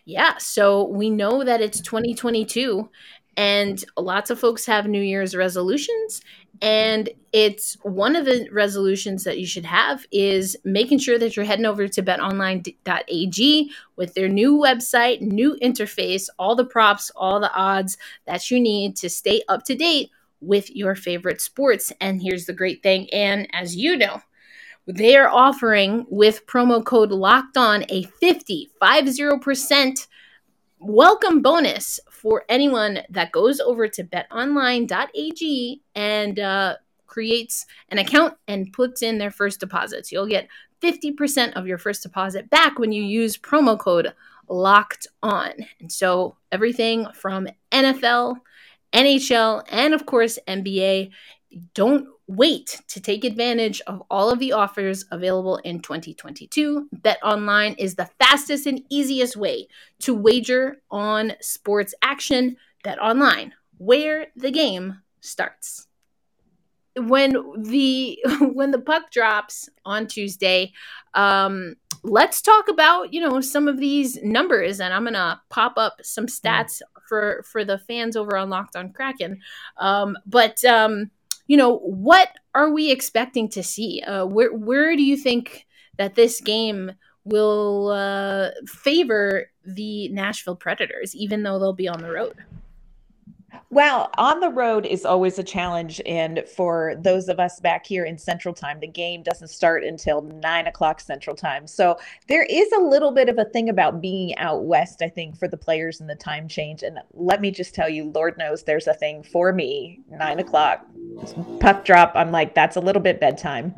Yeah, 0.04 0.38
so 0.38 0.84
we 0.84 1.10
know 1.10 1.44
that 1.44 1.60
it's 1.60 1.80
2022 1.80 2.88
and 3.36 3.84
lots 3.96 4.30
of 4.30 4.40
folks 4.40 4.66
have 4.66 4.86
New 4.86 5.02
Year's 5.02 5.36
resolutions. 5.36 6.22
And 6.62 7.10
it's 7.32 7.76
one 7.82 8.16
of 8.16 8.24
the 8.24 8.48
resolutions 8.50 9.24
that 9.24 9.38
you 9.38 9.46
should 9.46 9.66
have 9.66 10.06
is 10.10 10.56
making 10.64 10.98
sure 10.98 11.18
that 11.18 11.36
you're 11.36 11.44
heading 11.44 11.66
over 11.66 11.86
to 11.86 12.02
betonline.ag 12.02 13.70
with 13.96 14.14
their 14.14 14.28
new 14.28 14.56
website, 14.56 15.20
new 15.20 15.56
interface, 15.62 16.28
all 16.38 16.56
the 16.56 16.64
props, 16.64 17.10
all 17.14 17.40
the 17.40 17.52
odds 17.52 17.98
that 18.26 18.50
you 18.50 18.58
need 18.58 18.96
to 18.96 19.10
stay 19.10 19.42
up 19.48 19.64
to 19.64 19.74
date 19.74 20.10
with 20.40 20.74
your 20.74 20.94
favorite 20.94 21.40
sports. 21.42 21.92
And 22.00 22.22
here's 22.22 22.46
the 22.46 22.52
great 22.54 22.82
thing, 22.82 23.08
and 23.12 23.48
as 23.52 23.76
you 23.76 23.96
know, 23.96 24.22
they 24.86 25.16
are 25.16 25.28
offering 25.28 26.06
with 26.08 26.46
promo 26.46 26.84
code 26.84 27.10
locked 27.10 27.56
on 27.56 27.84
a 27.88 28.04
50 28.04 28.70
50% 28.80 30.06
welcome 30.78 31.42
bonus 31.42 31.98
for 32.10 32.44
anyone 32.48 33.00
that 33.10 33.32
goes 33.32 33.60
over 33.60 33.88
to 33.88 34.04
betonline.ag 34.04 35.82
and 35.94 36.38
uh, 36.38 36.76
creates 37.06 37.66
an 37.88 37.98
account 37.98 38.34
and 38.46 38.72
puts 38.72 39.02
in 39.02 39.18
their 39.18 39.30
first 39.30 39.60
deposits. 39.60 40.12
You'll 40.12 40.26
get 40.26 40.48
50% 40.82 41.54
of 41.54 41.66
your 41.66 41.78
first 41.78 42.02
deposit 42.02 42.50
back 42.50 42.78
when 42.78 42.92
you 42.92 43.02
use 43.02 43.36
promo 43.36 43.78
code 43.78 44.12
locked 44.48 45.06
on. 45.22 45.52
And 45.80 45.90
so 45.90 46.36
everything 46.52 47.06
from 47.14 47.48
NFL, 47.72 48.36
NHL, 48.92 49.64
and 49.70 49.94
of 49.94 50.06
course 50.06 50.38
NBA, 50.46 51.10
don't 51.74 52.08
wait 52.28 52.80
to 52.88 53.00
take 53.00 53.24
advantage 53.24 53.80
of 53.86 54.02
all 54.10 54.30
of 54.30 54.38
the 54.38 54.52
offers 54.52 55.04
available 55.10 55.58
in 55.58 55.80
2022. 55.80 56.88
Bet 56.92 57.18
online 57.22 57.74
is 57.74 57.94
the 57.94 58.10
fastest 58.18 58.66
and 58.66 58.82
easiest 58.90 59.36
way 59.36 59.68
to 60.00 60.14
wager 60.14 60.82
on 60.90 61.34
sports 61.40 61.94
action. 62.02 62.56
Bet 62.82 62.98
online, 63.00 63.52
where 63.78 64.26
the 64.36 64.50
game 64.50 65.00
starts. 65.20 65.86
When 66.96 67.36
the 67.62 68.18
when 68.40 68.70
the 68.70 68.80
puck 68.80 69.10
drops 69.10 69.68
on 69.84 70.06
Tuesday, 70.06 70.72
um, 71.14 71.74
let's 72.02 72.40
talk 72.40 72.68
about 72.68 73.12
you 73.12 73.20
know 73.20 73.40
some 73.40 73.68
of 73.68 73.78
these 73.78 74.22
numbers, 74.22 74.80
and 74.80 74.92
I'm 74.92 75.04
gonna 75.04 75.40
pop 75.50 75.74
up 75.76 75.98
some 76.02 76.26
stats 76.26 76.82
for 77.08 77.44
for 77.50 77.64
the 77.64 77.78
fans 77.78 78.16
over 78.16 78.36
on 78.36 78.50
Locked 78.50 78.76
On 78.76 78.92
Kraken. 78.92 79.40
Um, 79.76 80.16
but 80.26 80.64
um, 80.64 81.10
you 81.46 81.56
know, 81.56 81.78
what 81.78 82.30
are 82.54 82.70
we 82.70 82.90
expecting 82.90 83.48
to 83.50 83.62
see? 83.62 84.02
Uh, 84.02 84.26
where 84.26 84.52
where 84.52 84.96
do 84.96 85.02
you 85.02 85.16
think 85.16 85.66
that 85.98 86.14
this 86.14 86.40
game 86.40 86.92
will 87.24 87.88
uh, 87.88 88.50
favor 88.66 89.50
the 89.64 90.08
Nashville 90.08 90.56
Predators, 90.56 91.14
even 91.14 91.42
though 91.42 91.58
they'll 91.58 91.72
be 91.72 91.88
on 91.88 92.00
the 92.00 92.10
road? 92.10 92.36
Well, 93.70 94.10
on 94.18 94.40
the 94.40 94.48
road 94.48 94.86
is 94.86 95.04
always 95.04 95.38
a 95.38 95.42
challenge. 95.42 96.00
And 96.06 96.44
for 96.46 96.94
those 96.98 97.28
of 97.28 97.38
us 97.40 97.60
back 97.60 97.86
here 97.86 98.04
in 98.04 98.18
Central 98.18 98.54
Time, 98.54 98.80
the 98.80 98.86
game 98.86 99.22
doesn't 99.22 99.48
start 99.48 99.84
until 99.84 100.22
nine 100.22 100.66
o'clock 100.66 101.00
Central 101.00 101.36
Time. 101.36 101.66
So 101.66 101.98
there 102.28 102.44
is 102.44 102.70
a 102.72 102.80
little 102.80 103.10
bit 103.10 103.28
of 103.28 103.38
a 103.38 103.44
thing 103.44 103.68
about 103.68 104.00
being 104.00 104.36
out 104.38 104.64
west, 104.64 105.02
I 105.02 105.08
think, 105.08 105.38
for 105.38 105.48
the 105.48 105.56
players 105.56 106.00
and 106.00 106.08
the 106.08 106.14
time 106.14 106.48
change. 106.48 106.82
And 106.82 106.98
let 107.12 107.40
me 107.40 107.50
just 107.50 107.74
tell 107.74 107.88
you, 107.88 108.10
Lord 108.14 108.38
knows 108.38 108.62
there's 108.62 108.86
a 108.86 108.94
thing 108.94 109.22
for 109.22 109.52
me, 109.52 110.00
nine 110.10 110.38
o'clock, 110.38 110.86
puck 111.60 111.84
drop. 111.84 112.12
I'm 112.14 112.32
like, 112.32 112.54
that's 112.54 112.76
a 112.76 112.80
little 112.80 113.02
bit 113.02 113.20
bedtime. 113.20 113.74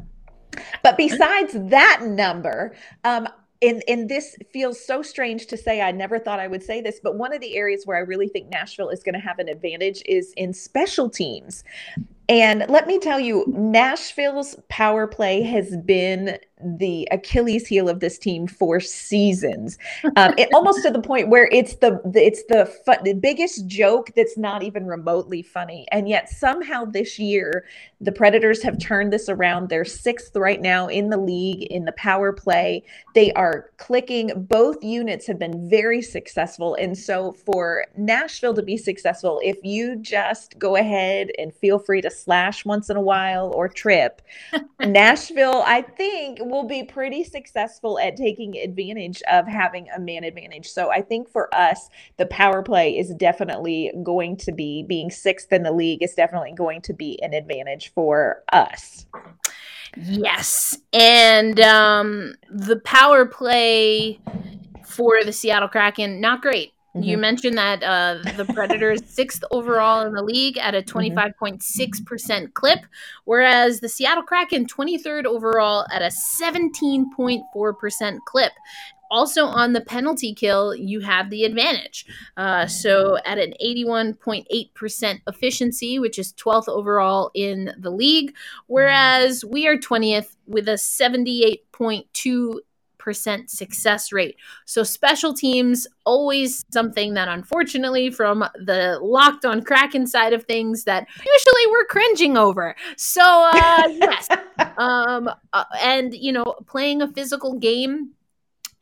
But 0.83 0.97
besides 0.97 1.53
that 1.55 2.03
number, 2.03 2.75
um, 3.05 3.29
and 3.63 3.83
and 3.89 4.09
this 4.09 4.37
feels 4.53 4.85
so 4.85 5.03
strange 5.03 5.47
to 5.47 5.57
say 5.57 5.81
i 5.81 5.91
never 5.91 6.19
thought 6.19 6.39
i 6.39 6.47
would 6.47 6.63
say 6.63 6.81
this 6.81 7.01
but 7.03 7.17
one 7.17 7.33
of 7.33 7.41
the 7.41 7.57
areas 7.57 7.83
where 7.85 7.97
i 7.97 8.01
really 8.01 8.29
think 8.29 8.49
nashville 8.49 8.89
is 8.89 9.03
going 9.03 9.15
to 9.15 9.21
have 9.21 9.39
an 9.39 9.49
advantage 9.49 10.03
is 10.07 10.33
in 10.37 10.53
special 10.53 11.11
teams 11.11 11.65
and 12.29 12.65
let 12.69 12.87
me 12.87 12.99
tell 12.99 13.21
you 13.21 13.45
nashville's 13.49 14.57
power 14.69 15.07
play 15.07 15.43
has 15.43 15.77
been 15.79 16.39
the 16.61 17.07
Achilles 17.11 17.67
heel 17.67 17.89
of 17.89 18.01
this 18.01 18.19
team 18.19 18.47
for 18.47 18.81
seasons, 18.81 19.79
um, 20.17 20.35
it, 20.37 20.49
almost 20.53 20.83
to 20.83 20.91
the 20.91 21.01
point 21.01 21.29
where 21.29 21.49
it's 21.53 21.77
the, 21.77 22.01
it's 22.15 22.45
the, 22.49 22.67
fu- 22.67 23.03
the 23.05 23.15
biggest 23.15 23.67
joke 23.67 24.11
that's 24.17 24.37
not 24.37 24.63
even 24.63 24.87
remotely 24.87 25.43
funny. 25.43 25.87
And 25.93 26.09
yet 26.09 26.29
somehow 26.29 26.85
this 26.85 27.19
year, 27.19 27.65
the 28.01 28.13
Predators 28.13 28.63
have 28.63 28.79
turned 28.79 29.13
this 29.13 29.29
around. 29.29 29.69
They're 29.69 29.85
sixth 29.85 30.35
right 30.37 30.61
now 30.61 30.89
in 30.89 31.11
the 31.11 31.17
league 31.17 31.63
in 31.65 31.85
the 31.85 31.93
power 31.93 32.33
play. 32.33 32.85
They 33.15 33.33
are 33.33 33.71
clicking. 33.77 34.31
Both 34.49 34.83
units 34.83 35.27
have 35.27 35.39
been 35.39 35.69
very 35.69 36.03
successful, 36.03 36.75
and 36.77 36.97
so 36.97 37.33
for 37.33 37.87
Nashville 37.97 38.55
to 38.55 38.63
be 38.63 38.77
successful, 38.77 39.41
if 39.43 39.59
you 39.63 39.97
just 39.97 40.59
go 40.59 40.77
ahead 40.77 41.31
and 41.39 41.55
feel 41.55 41.79
free 41.79 42.01
to 42.03 42.11
slash 42.19 42.65
once 42.65 42.91
in 42.91 42.97
a 42.97 43.01
while 43.01 43.53
or 43.55 43.69
trip, 43.69 44.23
Nashville, 44.81 45.63
I 45.67 45.83
think 45.83 46.39
will 46.41 46.67
be 46.67 46.85
pretty 46.85 47.25
successful 47.25 47.99
at 47.99 48.17
taking 48.17 48.57
advantage 48.57 49.23
of 49.31 49.47
having 49.47 49.89
a 49.95 50.01
man 50.01 50.25
advantage. 50.25 50.69
So 50.69 50.91
I 50.91 51.03
think 51.03 51.29
for 51.29 51.55
us, 51.55 51.89
the 52.17 52.27
power 52.27 52.63
play 52.63 52.97
is 52.97 53.15
definitely 53.15 53.93
going 54.03 54.37
to 54.39 54.53
be 54.53 54.83
being 54.83 55.11
sixth 55.11 55.53
in 55.53 55.63
the 55.63 55.73
league 55.73 56.03
is 56.03 56.15
definitely 56.15 56.53
going 56.53 56.83
to 56.83 56.93
be 56.93 57.21
an 57.23 57.35
advantage 57.35 57.93
for 57.95 58.43
us. 58.53 59.07
Yes. 59.97 60.79
And 60.93 61.59
um, 61.61 62.35
the 62.51 62.79
power 62.81 63.27
play 63.27 64.21
for 64.87 65.23
the 65.25 65.33
Seattle 65.33 65.69
Kraken, 65.69 66.21
not 66.21 66.43
great. 66.43 66.73
Mm-hmm. 66.97 67.03
You 67.03 67.19
mentioned 67.19 67.59
that 67.59 67.83
uh, 67.83 68.19
the 68.37 68.47
Predators 68.47 69.03
sixth 69.05 69.45
overall 69.51 70.07
in 70.07 70.15
the 70.15 70.23
league 70.23 70.57
at 70.59 70.75
a 70.75 70.83
25.6% 70.83 71.59
mm-hmm. 71.61 72.47
clip, 72.55 72.81
whereas 73.25 73.81
the 73.81 73.89
Seattle 73.89 74.23
Kraken 74.23 74.67
23rd 74.67 75.27
overall 75.27 75.87
at 75.93 76.01
a 76.03 76.11
17.4% 76.41 78.19
clip. 78.27 78.53
Also 79.11 79.47
on 79.47 79.73
the 79.73 79.81
penalty 79.81 80.35
kill, 80.35 80.75
you 80.75 81.01
have 81.01 81.31
the 81.31 81.45
advantage. 81.45 82.05
Uh, 82.37 82.67
so 82.67 83.17
at 83.25 83.39
an 83.39 83.55
81.8% 83.63 85.21
efficiency, 85.27 85.99
which 85.99 86.19
is 86.19 86.35
12th 86.35 86.69
overall 86.69 87.31
in 87.35 87.73
the 87.79 87.91
league, 87.91 88.35
whereas 88.67 89.45
we 89.45 89.67
are 89.67 89.77
20th 89.77 90.37
with 90.47 90.69
a 90.69 90.73
78.2 90.73 92.59
percent 93.09 93.49
success 93.49 94.13
rate. 94.13 94.37
So 94.67 94.83
special 94.83 95.33
teams 95.33 95.87
always 96.05 96.67
something 96.71 97.15
that 97.15 97.27
unfortunately 97.27 98.11
from 98.11 98.45
the 98.55 98.99
locked 99.01 99.47
on 99.47 99.63
Kraken 99.63 100.07
side 100.07 100.35
of 100.35 100.45
things 100.45 100.85
that 100.85 101.07
usually 101.19 101.67
we're 101.71 101.87
cringing 101.87 102.37
over. 102.37 102.77
So 102.99 103.23
uh 103.23 103.89
yes. 103.89 104.29
um 104.77 105.31
uh, 105.55 105.65
and 105.81 106.13
you 106.13 106.33
know 106.33 106.55
playing 106.67 107.01
a 107.01 107.09
physical 107.09 107.59
game 107.59 108.11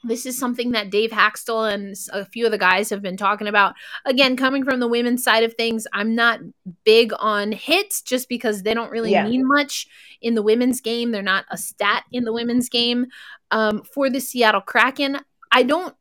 this 0.06 0.26
is 0.26 0.38
something 0.38 0.72
that 0.72 0.90
Dave 0.90 1.10
Hakstol 1.10 1.72
and 1.72 1.94
a 2.12 2.24
few 2.24 2.46
of 2.46 2.52
the 2.52 2.58
guys 2.58 2.90
have 2.90 3.02
been 3.02 3.16
talking 3.16 3.46
about. 3.46 3.74
Again, 4.04 4.36
coming 4.36 4.64
from 4.64 4.80
the 4.80 4.88
women's 4.88 5.22
side 5.22 5.44
of 5.44 5.54
things, 5.54 5.86
I'm 5.92 6.14
not 6.14 6.40
big 6.84 7.12
on 7.18 7.52
hits 7.52 8.02
just 8.02 8.28
because 8.28 8.62
they 8.62 8.74
don't 8.74 8.90
really 8.90 9.12
yeah. 9.12 9.26
mean 9.26 9.46
much 9.46 9.86
in 10.20 10.34
the 10.34 10.42
women's 10.42 10.80
game. 10.80 11.10
They're 11.10 11.22
not 11.22 11.44
a 11.50 11.56
stat 11.56 12.04
in 12.12 12.24
the 12.24 12.32
women's 12.32 12.68
game. 12.68 13.06
Um, 13.50 13.82
for 13.82 14.10
the 14.10 14.20
Seattle 14.20 14.60
Kraken, 14.60 15.18
I 15.52 15.62
don't, 15.62 15.94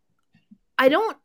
I 0.77 0.89
don't, 0.89 1.17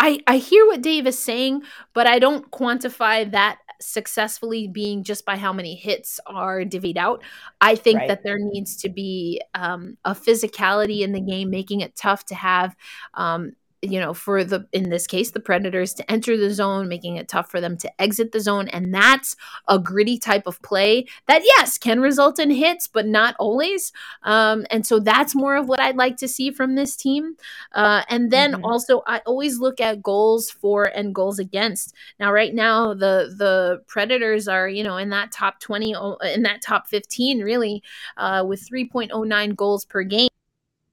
I, 0.00 0.20
I 0.26 0.38
hear 0.38 0.66
what 0.66 0.80
Dave 0.80 1.06
is 1.06 1.18
saying, 1.18 1.62
but 1.92 2.06
I 2.06 2.18
don't 2.18 2.50
quantify 2.50 3.30
that 3.32 3.58
successfully 3.82 4.66
being 4.66 5.04
just 5.04 5.26
by 5.26 5.36
how 5.36 5.52
many 5.52 5.74
hits 5.74 6.18
are 6.26 6.62
divvied 6.62 6.96
out. 6.96 7.22
I 7.60 7.74
think 7.74 8.00
right. 8.00 8.08
that 8.08 8.24
there 8.24 8.38
needs 8.38 8.76
to 8.78 8.88
be 8.88 9.42
um, 9.54 9.98
a 10.04 10.14
physicality 10.14 11.00
in 11.00 11.12
the 11.12 11.20
game, 11.20 11.50
making 11.50 11.80
it 11.80 11.96
tough 11.96 12.24
to 12.26 12.34
have 12.34 12.74
um, 13.12 13.52
you 13.82 13.98
know, 13.98 14.12
for 14.12 14.44
the 14.44 14.66
in 14.72 14.90
this 14.90 15.06
case, 15.06 15.30
the 15.30 15.40
predators 15.40 15.94
to 15.94 16.10
enter 16.10 16.36
the 16.36 16.52
zone, 16.52 16.88
making 16.88 17.16
it 17.16 17.28
tough 17.28 17.50
for 17.50 17.60
them 17.60 17.76
to 17.78 18.00
exit 18.00 18.32
the 18.32 18.40
zone. 18.40 18.68
And 18.68 18.92
that's 18.92 19.36
a 19.68 19.78
gritty 19.78 20.18
type 20.18 20.46
of 20.46 20.60
play 20.62 21.06
that, 21.28 21.42
yes, 21.44 21.78
can 21.78 22.00
result 22.00 22.38
in 22.38 22.50
hits, 22.50 22.86
but 22.86 23.06
not 23.06 23.36
always. 23.38 23.92
Um, 24.22 24.66
and 24.70 24.86
so 24.86 24.98
that's 24.98 25.34
more 25.34 25.56
of 25.56 25.68
what 25.68 25.80
I'd 25.80 25.96
like 25.96 26.18
to 26.18 26.28
see 26.28 26.50
from 26.50 26.74
this 26.74 26.94
team. 26.94 27.36
Uh, 27.72 28.02
and 28.08 28.30
then 28.30 28.52
mm-hmm. 28.52 28.64
also, 28.64 29.02
I 29.06 29.20
always 29.26 29.58
look 29.58 29.80
at 29.80 30.02
goals 30.02 30.50
for 30.50 30.84
and 30.84 31.14
goals 31.14 31.38
against. 31.38 31.94
Now, 32.18 32.32
right 32.32 32.54
now, 32.54 32.92
the 32.92 33.34
the 33.36 33.82
Predators 33.86 34.46
are, 34.48 34.68
you 34.68 34.84
know, 34.84 34.96
in 34.96 35.10
that 35.10 35.32
top 35.32 35.60
20, 35.60 35.94
in 36.34 36.42
that 36.42 36.62
top 36.62 36.88
15, 36.88 37.40
really, 37.40 37.82
uh, 38.16 38.44
with 38.46 38.68
3.09 38.68 39.56
goals 39.56 39.84
per 39.84 40.02
game 40.02 40.29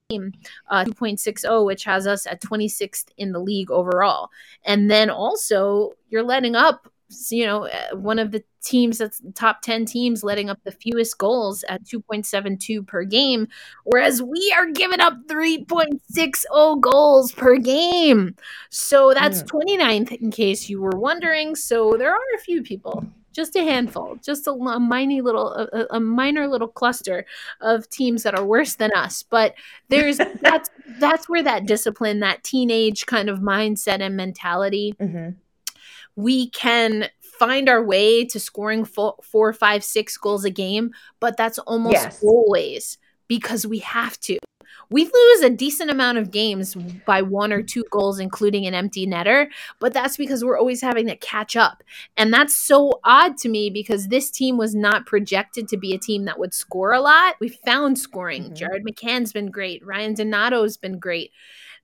uh, 0.09 0.85
2.60, 0.85 1.65
which 1.65 1.83
has 1.83 2.07
us 2.07 2.25
at 2.25 2.41
26th 2.41 3.07
in 3.17 3.31
the 3.31 3.39
league 3.39 3.71
overall. 3.71 4.29
And 4.65 4.89
then 4.89 5.09
also, 5.09 5.93
you're 6.09 6.23
letting 6.23 6.55
up, 6.55 6.87
you 7.29 7.45
know, 7.45 7.67
uh, 7.67 7.95
one 7.95 8.19
of 8.19 8.31
the 8.31 8.43
teams 8.63 8.97
that's 8.97 9.21
top 9.33 9.61
10 9.61 9.85
teams 9.85 10.23
letting 10.23 10.49
up 10.49 10.59
the 10.63 10.71
fewest 10.71 11.17
goals 11.17 11.63
at 11.69 11.83
2.72 11.83 12.85
per 12.85 13.03
game, 13.03 13.47
whereas 13.83 14.21
we 14.21 14.53
are 14.57 14.71
giving 14.71 14.99
up 14.99 15.13
3.60 15.27 16.81
goals 16.81 17.31
per 17.31 17.57
game. 17.57 18.35
So 18.69 19.13
that's 19.13 19.43
mm. 19.43 19.79
29th, 19.79 20.11
in 20.13 20.31
case 20.31 20.69
you 20.69 20.81
were 20.81 20.97
wondering. 20.97 21.55
So 21.55 21.95
there 21.97 22.11
are 22.11 22.35
a 22.35 22.41
few 22.41 22.61
people 22.61 23.05
just 23.37 23.55
a 23.55 23.61
handful, 23.61 24.17
just 24.21 24.47
a, 24.47 24.51
a 24.51 24.79
minor 24.79 25.21
little, 25.21 25.53
a, 25.53 25.85
a, 25.91 25.99
minor 25.99 26.47
little 26.47 26.67
cluster 26.67 27.23
of 27.61 27.87
teams 27.89 28.23
that 28.23 28.33
are 28.33 28.43
worse 28.43 28.75
than 28.75 28.91
us. 28.93 29.23
But 29.23 29.53
there's 29.89 30.17
that's 30.41 30.69
that's 30.99 31.29
where 31.29 31.43
that 31.43 31.67
discipline, 31.67 32.19
that 32.21 32.43
teenage 32.43 33.05
kind 33.05 33.29
of 33.29 33.39
mindset 33.39 34.01
and 34.01 34.17
mentality, 34.17 34.95
mm-hmm. 34.99 35.29
we 36.15 36.49
can 36.49 37.09
find 37.21 37.69
our 37.69 37.83
way 37.83 38.25
to 38.25 38.39
scoring 38.39 38.83
four, 38.83 39.15
four, 39.21 39.53
five, 39.53 39.83
six 39.83 40.17
goals 40.17 40.43
a 40.43 40.49
game. 40.49 40.91
But 41.19 41.37
that's 41.37 41.59
almost 41.59 41.93
yes. 41.93 42.23
always 42.23 42.97
because 43.27 43.67
we 43.67 43.79
have 43.79 44.19
to 44.21 44.39
we 44.89 45.03
lose 45.03 45.41
a 45.41 45.49
decent 45.49 45.89
amount 45.89 46.17
of 46.17 46.31
games 46.31 46.75
by 47.05 47.21
one 47.21 47.51
or 47.51 47.61
two 47.61 47.83
goals, 47.91 48.19
including 48.19 48.65
an 48.65 48.73
empty 48.73 49.05
netter, 49.05 49.47
but 49.79 49.93
that's 49.93 50.17
because 50.17 50.43
we're 50.43 50.57
always 50.57 50.81
having 50.81 51.07
to 51.07 51.15
catch 51.17 51.55
up. 51.55 51.83
And 52.15 52.33
that's 52.33 52.55
so 52.55 52.99
odd 53.03 53.37
to 53.39 53.49
me 53.49 53.69
because 53.69 54.07
this 54.07 54.31
team 54.31 54.57
was 54.57 54.75
not 54.75 55.05
projected 55.05 55.67
to 55.69 55.77
be 55.77 55.93
a 55.93 55.99
team 55.99 56.25
that 56.25 56.39
would 56.39 56.53
score 56.53 56.93
a 56.93 57.01
lot. 57.01 57.35
We 57.39 57.49
found 57.49 57.99
scoring. 57.99 58.45
Mm-hmm. 58.45 58.53
Jared 58.55 58.85
McCann's 58.85 59.33
been 59.33 59.51
great, 59.51 59.85
Ryan 59.85 60.13
Donato's 60.13 60.77
been 60.77 60.99
great. 60.99 61.31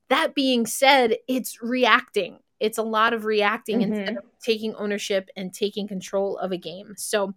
That 0.09 0.35
being 0.35 0.65
said, 0.65 1.17
it's 1.27 1.61
reacting 1.61 2.39
it's 2.63 2.77
a 2.77 2.83
lot 2.83 3.11
of 3.11 3.25
reacting 3.25 3.81
mm-hmm. 3.81 3.91
instead 3.93 4.17
of 4.17 4.23
taking 4.41 4.73
ownership 4.75 5.29
and 5.35 5.53
taking 5.53 5.85
control 5.85 6.37
of 6.37 6.53
a 6.53 6.57
game. 6.57 6.93
So 6.95 7.33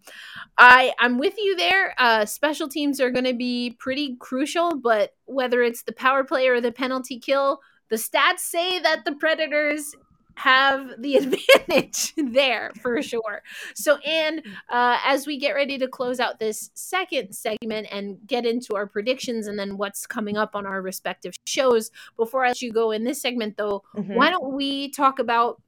I 0.56 0.92
I'm 1.00 1.18
with 1.18 1.34
you 1.36 1.56
there. 1.56 1.96
Uh, 1.98 2.24
special 2.24 2.68
teams 2.68 3.00
are 3.00 3.10
going 3.10 3.24
to 3.24 3.34
be 3.34 3.76
pretty 3.80 4.16
crucial, 4.20 4.76
but 4.76 5.14
whether 5.24 5.62
it's 5.62 5.82
the 5.82 5.92
power 5.92 6.22
play 6.22 6.46
or 6.46 6.60
the 6.60 6.70
penalty 6.70 7.18
kill, 7.18 7.58
the 7.90 7.96
stats 7.96 8.38
say 8.38 8.78
that 8.78 9.04
the 9.04 9.16
Predators 9.16 9.92
have 10.36 10.90
the 10.98 11.16
advantage 11.68 12.14
there 12.16 12.72
for 12.80 13.02
sure. 13.02 13.42
So, 13.74 13.96
Anne, 13.98 14.42
uh, 14.68 14.98
as 15.04 15.26
we 15.26 15.38
get 15.38 15.52
ready 15.52 15.78
to 15.78 15.88
close 15.88 16.20
out 16.20 16.38
this 16.38 16.70
second 16.74 17.34
segment 17.34 17.88
and 17.90 18.18
get 18.26 18.46
into 18.46 18.76
our 18.76 18.86
predictions 18.86 19.46
and 19.46 19.58
then 19.58 19.76
what's 19.76 20.06
coming 20.06 20.36
up 20.36 20.54
on 20.54 20.66
our 20.66 20.80
respective 20.80 21.34
shows, 21.44 21.90
before 22.16 22.44
I 22.44 22.48
let 22.48 22.62
you 22.62 22.72
go 22.72 22.90
in 22.90 23.04
this 23.04 23.20
segment, 23.20 23.56
though, 23.56 23.82
mm-hmm. 23.96 24.14
why 24.14 24.30
don't 24.30 24.54
we 24.54 24.90
talk 24.90 25.18
about 25.18 25.60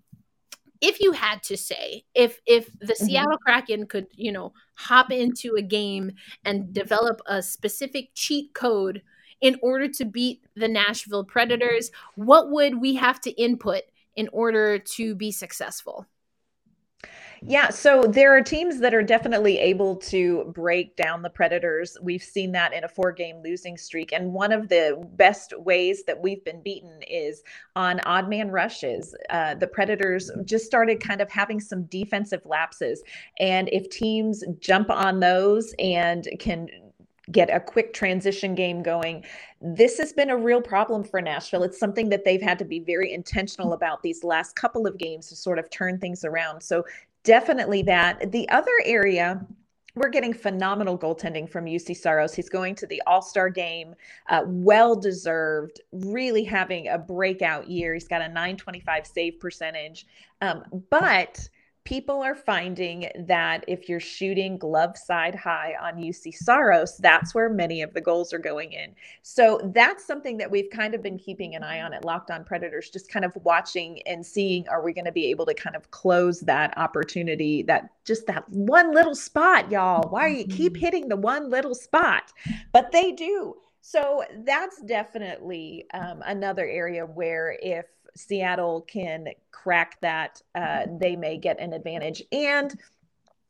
if 0.80 1.00
you 1.00 1.10
had 1.10 1.42
to 1.42 1.56
say 1.56 2.04
if 2.14 2.40
if 2.46 2.66
the 2.78 2.92
mm-hmm. 2.92 3.04
Seattle 3.04 3.38
Kraken 3.38 3.86
could 3.86 4.06
you 4.14 4.30
know 4.30 4.52
hop 4.74 5.10
into 5.10 5.56
a 5.56 5.62
game 5.62 6.12
and 6.44 6.72
develop 6.72 7.20
a 7.26 7.42
specific 7.42 8.10
cheat 8.14 8.54
code 8.54 9.02
in 9.40 9.56
order 9.62 9.88
to 9.88 10.04
beat 10.04 10.44
the 10.56 10.68
Nashville 10.68 11.24
Predators, 11.24 11.90
what 12.16 12.50
would 12.50 12.80
we 12.80 12.94
have 12.94 13.20
to 13.22 13.30
input 13.30 13.82
in 14.18 14.28
order 14.32 14.80
to 14.80 15.14
be 15.14 15.30
successful? 15.30 16.04
Yeah, 17.40 17.68
so 17.68 18.02
there 18.02 18.36
are 18.36 18.42
teams 18.42 18.80
that 18.80 18.92
are 18.92 19.02
definitely 19.04 19.58
able 19.58 19.94
to 19.96 20.50
break 20.56 20.96
down 20.96 21.22
the 21.22 21.30
Predators. 21.30 21.96
We've 22.02 22.22
seen 22.22 22.50
that 22.52 22.72
in 22.72 22.82
a 22.82 22.88
four 22.88 23.12
game 23.12 23.40
losing 23.44 23.76
streak. 23.76 24.12
And 24.12 24.32
one 24.32 24.50
of 24.50 24.68
the 24.68 25.08
best 25.12 25.54
ways 25.56 26.02
that 26.08 26.20
we've 26.20 26.44
been 26.44 26.60
beaten 26.64 27.00
is 27.08 27.44
on 27.76 28.00
odd 28.00 28.28
man 28.28 28.50
rushes. 28.50 29.14
Uh, 29.30 29.54
the 29.54 29.68
Predators 29.68 30.32
just 30.44 30.66
started 30.66 30.98
kind 30.98 31.20
of 31.20 31.30
having 31.30 31.60
some 31.60 31.84
defensive 31.84 32.42
lapses. 32.44 33.04
And 33.38 33.68
if 33.70 33.88
teams 33.88 34.42
jump 34.58 34.90
on 34.90 35.20
those 35.20 35.72
and 35.78 36.26
can 36.40 36.66
get 37.30 37.54
a 37.54 37.60
quick 37.60 37.92
transition 37.92 38.54
game 38.54 38.82
going. 38.82 39.24
This 39.60 39.98
has 39.98 40.12
been 40.12 40.30
a 40.30 40.36
real 40.36 40.62
problem 40.62 41.04
for 41.04 41.20
Nashville. 41.20 41.62
It's 41.62 41.78
something 41.78 42.08
that 42.08 42.24
they've 42.24 42.42
had 42.42 42.58
to 42.58 42.64
be 42.64 42.80
very 42.80 43.12
intentional 43.12 43.72
about 43.72 44.02
these 44.02 44.24
last 44.24 44.56
couple 44.56 44.86
of 44.86 44.98
games 44.98 45.28
to 45.28 45.36
sort 45.36 45.58
of 45.58 45.70
turn 45.70 45.98
things 45.98 46.24
around. 46.24 46.62
So, 46.62 46.84
definitely 47.24 47.82
that. 47.82 48.32
The 48.32 48.48
other 48.48 48.72
area 48.84 49.44
we're 49.98 50.08
getting 50.08 50.32
phenomenal 50.32 50.96
goaltending 50.96 51.48
from 51.48 51.66
Juuse 51.66 51.96
Saros. 51.96 52.34
He's 52.34 52.48
going 52.48 52.74
to 52.76 52.86
the 52.86 53.02
All 53.06 53.22
Star 53.22 53.50
game, 53.50 53.94
uh, 54.28 54.42
well 54.46 54.94
deserved, 54.94 55.80
really 55.92 56.44
having 56.44 56.88
a 56.88 56.98
breakout 56.98 57.68
year. 57.68 57.94
He's 57.94 58.08
got 58.08 58.22
a 58.22 58.28
925 58.28 59.06
save 59.06 59.40
percentage. 59.40 60.06
Um, 60.40 60.62
but 60.90 61.48
people 61.88 62.20
are 62.20 62.34
finding 62.34 63.08
that 63.16 63.64
if 63.66 63.88
you're 63.88 63.98
shooting 63.98 64.58
glove 64.58 64.94
side 64.94 65.34
high 65.34 65.74
on 65.80 65.94
Juuse 65.94 66.34
Saros, 66.34 66.98
that's 66.98 67.34
where 67.34 67.48
many 67.48 67.80
of 67.80 67.94
the 67.94 68.00
goals 68.02 68.30
are 68.34 68.38
going 68.38 68.74
in. 68.74 68.94
So 69.22 69.58
that's 69.72 70.04
something 70.04 70.36
that 70.36 70.50
we've 70.50 70.68
kind 70.68 70.94
of 70.94 71.02
been 71.02 71.18
keeping 71.18 71.54
an 71.54 71.62
eye 71.62 71.80
on 71.80 71.94
at 71.94 72.04
Locked 72.04 72.30
On 72.30 72.44
Predators, 72.44 72.90
just 72.90 73.10
kind 73.10 73.24
of 73.24 73.32
watching 73.42 74.02
and 74.02 74.24
seeing 74.24 74.68
are 74.68 74.84
we 74.84 74.92
going 74.92 75.06
to 75.06 75.12
be 75.12 75.30
able 75.30 75.46
to 75.46 75.54
kind 75.54 75.74
of 75.74 75.90
close 75.90 76.40
that 76.40 76.76
opportunity, 76.76 77.62
that 77.62 77.88
just 78.04 78.26
that 78.26 78.46
one 78.50 78.94
little 78.94 79.14
spot, 79.14 79.70
y'all. 79.70 80.10
Why 80.10 80.26
you 80.26 80.44
keep 80.44 80.74
mm-hmm. 80.74 80.84
hitting 80.84 81.08
the 81.08 81.16
one 81.16 81.48
little 81.48 81.74
spot? 81.74 82.34
But 82.70 82.92
they 82.92 83.12
do. 83.12 83.56
So 83.80 84.24
that's 84.44 84.82
definitely 84.82 85.86
um, 85.94 86.22
another 86.26 86.66
area 86.66 87.06
where 87.06 87.58
if 87.62 87.86
Seattle 88.18 88.82
can 88.82 89.28
crack 89.50 90.00
that, 90.00 90.42
uh, 90.54 90.86
they 91.00 91.16
may 91.16 91.36
get 91.36 91.60
an 91.60 91.72
advantage. 91.72 92.22
And 92.32 92.78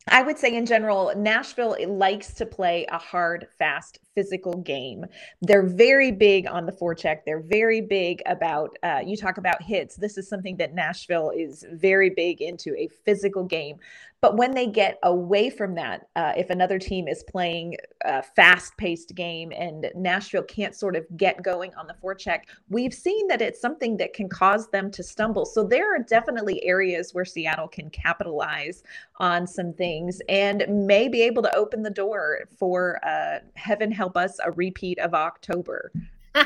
I 0.06 0.22
would 0.22 0.38
say 0.38 0.56
in 0.56 0.66
general, 0.66 1.12
Nashville 1.16 1.76
likes 1.86 2.34
to 2.34 2.46
play 2.46 2.86
a 2.88 2.98
hard, 2.98 3.48
fast, 3.58 3.98
physical 4.18 4.56
game. 4.56 5.06
They're 5.42 5.68
very 5.86 6.10
big 6.10 6.48
on 6.48 6.66
the 6.66 6.72
forecheck. 6.72 7.18
They're 7.24 7.44
very 7.60 7.80
big 7.80 8.20
about, 8.26 8.76
uh, 8.82 9.00
you 9.06 9.16
talk 9.16 9.38
about 9.38 9.62
hits. 9.62 9.94
This 9.94 10.18
is 10.18 10.28
something 10.28 10.56
that 10.56 10.74
Nashville 10.74 11.30
is 11.30 11.64
very 11.72 12.10
big 12.10 12.42
into 12.42 12.74
a 12.76 12.88
physical 13.04 13.44
game. 13.44 13.76
But 14.20 14.36
when 14.36 14.52
they 14.52 14.66
get 14.66 14.98
away 15.04 15.48
from 15.48 15.76
that, 15.76 16.08
uh, 16.16 16.32
if 16.36 16.50
another 16.50 16.80
team 16.80 17.06
is 17.06 17.22
playing 17.22 17.76
a 18.04 18.20
fast 18.20 18.76
paced 18.76 19.14
game 19.14 19.52
and 19.56 19.88
Nashville 19.94 20.42
can't 20.42 20.74
sort 20.74 20.96
of 20.96 21.06
get 21.16 21.40
going 21.44 21.72
on 21.74 21.86
the 21.86 21.94
forecheck, 22.02 22.40
we've 22.68 22.92
seen 22.92 23.28
that 23.28 23.40
it's 23.40 23.60
something 23.60 23.96
that 23.98 24.14
can 24.14 24.28
cause 24.28 24.68
them 24.70 24.90
to 24.90 25.04
stumble. 25.04 25.46
So 25.46 25.62
there 25.62 25.94
are 25.94 26.00
definitely 26.00 26.64
areas 26.64 27.14
where 27.14 27.24
Seattle 27.24 27.68
can 27.68 27.90
capitalize 27.90 28.82
on 29.20 29.46
some 29.46 29.72
things 29.72 30.20
and 30.28 30.64
may 30.68 31.06
be 31.06 31.22
able 31.22 31.44
to 31.44 31.54
open 31.54 31.84
the 31.84 31.90
door 31.90 32.40
for, 32.58 32.98
uh, 33.06 33.38
heaven 33.54 33.92
help 33.92 34.07
us, 34.16 34.38
a 34.44 34.50
repeat 34.52 34.98
of 34.98 35.14
October. 35.14 35.92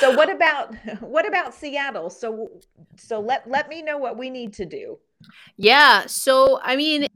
so 0.00 0.14
what 0.14 0.30
about 0.30 0.74
what 1.00 1.26
about 1.26 1.54
Seattle? 1.54 2.10
So 2.10 2.50
so 2.96 3.20
let 3.20 3.48
let 3.48 3.68
me 3.68 3.82
know 3.82 3.98
what 3.98 4.18
we 4.18 4.30
need 4.30 4.52
to 4.54 4.66
do. 4.66 4.98
Yeah. 5.56 6.06
So 6.06 6.60
I 6.62 6.76
mean, 6.76 7.06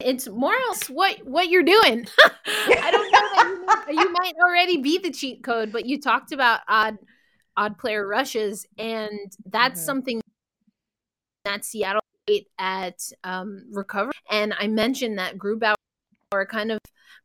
it's 0.00 0.28
more 0.28 0.54
else 0.54 0.88
what 0.88 1.18
what 1.24 1.48
you're 1.48 1.62
doing. 1.62 2.06
I 2.46 2.90
don't 2.90 3.12
know 3.12 3.66
that 3.66 3.86
you, 3.88 4.00
you, 4.00 4.12
might 4.12 4.34
already 4.42 4.78
be 4.78 4.98
the 4.98 5.10
cheat 5.10 5.42
code, 5.42 5.72
but 5.72 5.86
you 5.86 6.00
talked 6.00 6.32
about 6.32 6.60
odd 6.68 6.98
odd 7.56 7.78
player 7.78 8.06
rushes, 8.06 8.66
and 8.78 9.32
that's 9.46 9.80
mm-hmm. 9.80 9.86
something 9.86 10.20
that 11.44 11.64
Seattle 11.64 12.00
at 12.58 13.00
um, 13.24 13.64
recovery. 13.72 14.12
And 14.30 14.54
I 14.58 14.68
mentioned 14.68 15.18
that 15.18 15.38
Grubauer 15.38 15.74
kind 16.48 16.72
of 16.72 16.78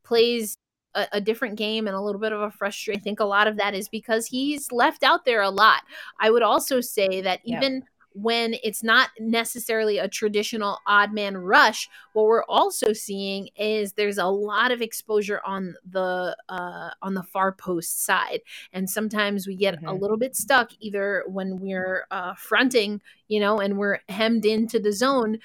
plays 0.03 0.55
a, 0.95 1.07
a, 1.13 1.21
different 1.21 1.55
game 1.55 1.87
and 1.87 1.95
a 1.95 2.01
little 2.01 2.21
bit 2.21 2.31
of 2.31 2.41
a 2.41 2.51
frustration. 2.51 2.99
I 2.99 3.03
think 3.03 3.19
a 3.19 3.25
lot 3.25 3.47
of 3.47 3.57
that 3.57 3.73
is 3.73 3.89
because 3.89 4.27
he's 4.27 4.71
left 4.71 5.03
out 5.03 5.25
there 5.25 5.41
a 5.41 5.49
lot. 5.49 5.81
I 6.19 6.29
would 6.29 6.43
also 6.43 6.81
say 6.81 7.21
that 7.21 7.41
even 7.43 7.83
when 8.15 8.55
it's 8.63 8.83
not 8.83 9.09
necessarily 9.19 9.97
a 9.97 10.07
traditional 10.07 10.79
odd 10.85 11.13
man 11.13 11.35
rush, 11.35 11.89
what 12.13 12.25
we're 12.25 12.43
also 12.45 12.93
seeing 12.93 13.49
is 13.55 13.93
there's 13.93 14.17
a 14.17 14.25
lot 14.25 14.71
of 14.71 14.81
exposure 14.81 15.41
on 15.45 15.75
the 15.89 16.35
uh, 16.49 16.89
on 17.01 17.13
the 17.13 17.23
far 17.23 17.51
post 17.51 18.05
side, 18.05 18.41
and 18.71 18.89
sometimes 18.89 19.47
we 19.47 19.55
get 19.55 19.75
mm-hmm. 19.75 19.87
a 19.87 19.93
little 19.93 20.17
bit 20.17 20.35
stuck 20.35 20.71
either 20.79 21.23
when 21.27 21.59
we're 21.59 22.05
uh, 22.11 22.33
fronting, 22.35 23.01
you 23.27 23.39
know, 23.39 23.59
and 23.59 23.77
we're 23.77 23.99
hemmed 24.09 24.45
into 24.45 24.79
the 24.79 24.93
zone 24.93 25.39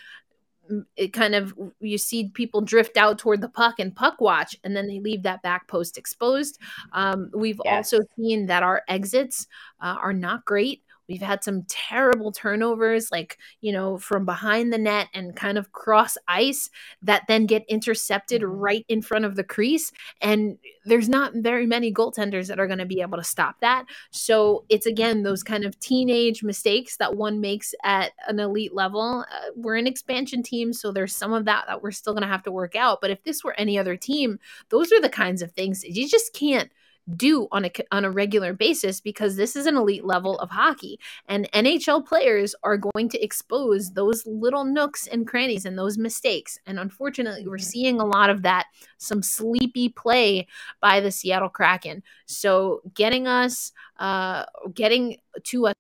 it 0.97 1.13
kind 1.13 1.35
of 1.35 1.55
you 1.81 1.99
see 1.99 2.29
people 2.31 2.61
drift 2.61 2.97
out 2.97 3.19
toward 3.19 3.41
the 3.41 3.49
puck 3.49 3.79
and 3.79 3.95
puck 3.95 4.21
watch 4.21 4.57
and 4.65 4.77
then 4.77 4.87
they 4.87 5.01
leave 5.01 5.23
that 5.23 5.43
back 5.43 5.67
post 5.69 5.97
exposed 5.99 6.59
um, 6.93 7.31
we've 7.35 7.61
yes. 7.65 7.93
also 7.93 8.05
seen 8.17 8.47
that 8.47 8.63
our 8.63 8.83
exits 8.89 9.47
uh, 9.81 9.97
are 10.01 10.13
not 10.13 10.45
great 10.45 10.83
We've 11.09 11.23
had 11.23 11.43
some 11.43 11.65
terrible 11.69 12.33
turnovers, 12.33 13.11
like, 13.11 13.39
you 13.61 13.73
know, 13.73 13.97
from 13.97 14.27
behind 14.27 14.73
the 14.73 14.79
net 14.79 15.09
and 15.15 15.35
kind 15.35 15.57
of 15.57 15.73
cross 15.73 16.19
ice 16.29 16.69
that 17.03 17.23
then 17.29 17.47
get 17.47 17.65
intercepted 17.69 18.43
mm-hmm. 18.43 18.53
right 18.53 18.85
in 18.89 19.01
front 19.01 19.25
of 19.25 19.35
the 19.35 19.45
crease. 19.45 19.91
And 20.21 20.59
there's 20.85 21.09
not 21.09 21.33
very 21.35 21.67
many 21.67 21.93
goaltenders 21.93 22.47
that 22.49 22.61
are 22.61 22.67
going 22.67 22.79
to 22.79 22.87
be 22.87 23.01
able 23.01 23.19
to 23.19 23.25
stop 23.25 23.61
that. 23.61 23.85
So 24.11 24.65
it's 24.69 24.87
again 24.87 25.23
those 25.23 25.43
kind 25.43 25.65
of 25.65 25.79
teenage 25.81 26.43
mistakes 26.43 26.97
that 26.99 27.17
one 27.17 27.41
makes 27.41 27.75
at 27.85 28.13
an 28.27 28.39
elite 28.39 28.75
level. 28.75 29.25
Uh, 29.31 29.51
we're 29.57 29.77
an 29.77 29.87
expansion 29.87 30.43
team, 30.43 30.73
so 30.73 30.93
there's 30.93 31.15
some 31.15 31.33
of 31.33 31.45
that 31.47 31.67
that 31.69 31.83
we're 31.83 31.91
still 31.91 32.13
going 32.13 32.23
to 32.23 32.29
have 32.29 32.43
to 32.45 32.53
work 32.53 32.77
out. 32.77 33.01
But 33.01 33.11
if 33.11 33.23
this 33.25 33.43
were 33.43 33.55
any 33.59 33.79
other 33.79 33.97
team, 33.97 34.39
those 34.69 34.93
are 34.93 35.01
the 35.01 35.09
kinds 35.09 35.43
of 35.43 35.53
things 35.53 35.85
you 35.85 36.09
just 36.09 36.33
can't 36.35 36.71
do 37.17 37.49
on 37.53 37.65
a 37.65 37.71
on 37.91 38.05
a 38.05 38.11
regular 38.11 38.53
basis 38.53 39.01
because 39.01 39.37
this 39.37 39.57
is 39.57 39.67
an 39.67 39.77
elite 39.77 40.05
level 40.05 40.39
of 40.39 40.51
hockey. 40.51 40.99
And 41.27 41.51
NHL 41.53 42.07
players 42.07 42.55
are 42.63 42.77
going 42.77 43.09
to 43.11 43.23
expose 43.23 43.93
those 43.93 44.27
little 44.27 44.65
nooks 44.65 45.07
and 45.07 45.27
crannies 45.27 45.65
and 45.65 45.79
those 45.79 45.99
mistakes. 45.99 46.59
And 46.67 46.79
unfortunately 46.79 47.47
we're 47.47 47.59
seeing 47.59 48.01
a 48.01 48.07
lot 48.07 48.31
of 48.31 48.43
that 48.43 48.67
some 48.99 49.23
sleepy 49.23 49.89
play 49.89 50.47
by 50.81 51.01
the 51.01 51.11
Seattle 51.11 51.49
Kraken. 51.49 52.03
So 52.27 52.83
getting 52.95 53.27
us 53.27 53.73
uh 53.99 54.45
getting 54.75 55.19
to 55.45 55.69
us 55.69 55.75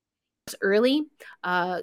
early 0.63 1.07
uh 1.45 1.83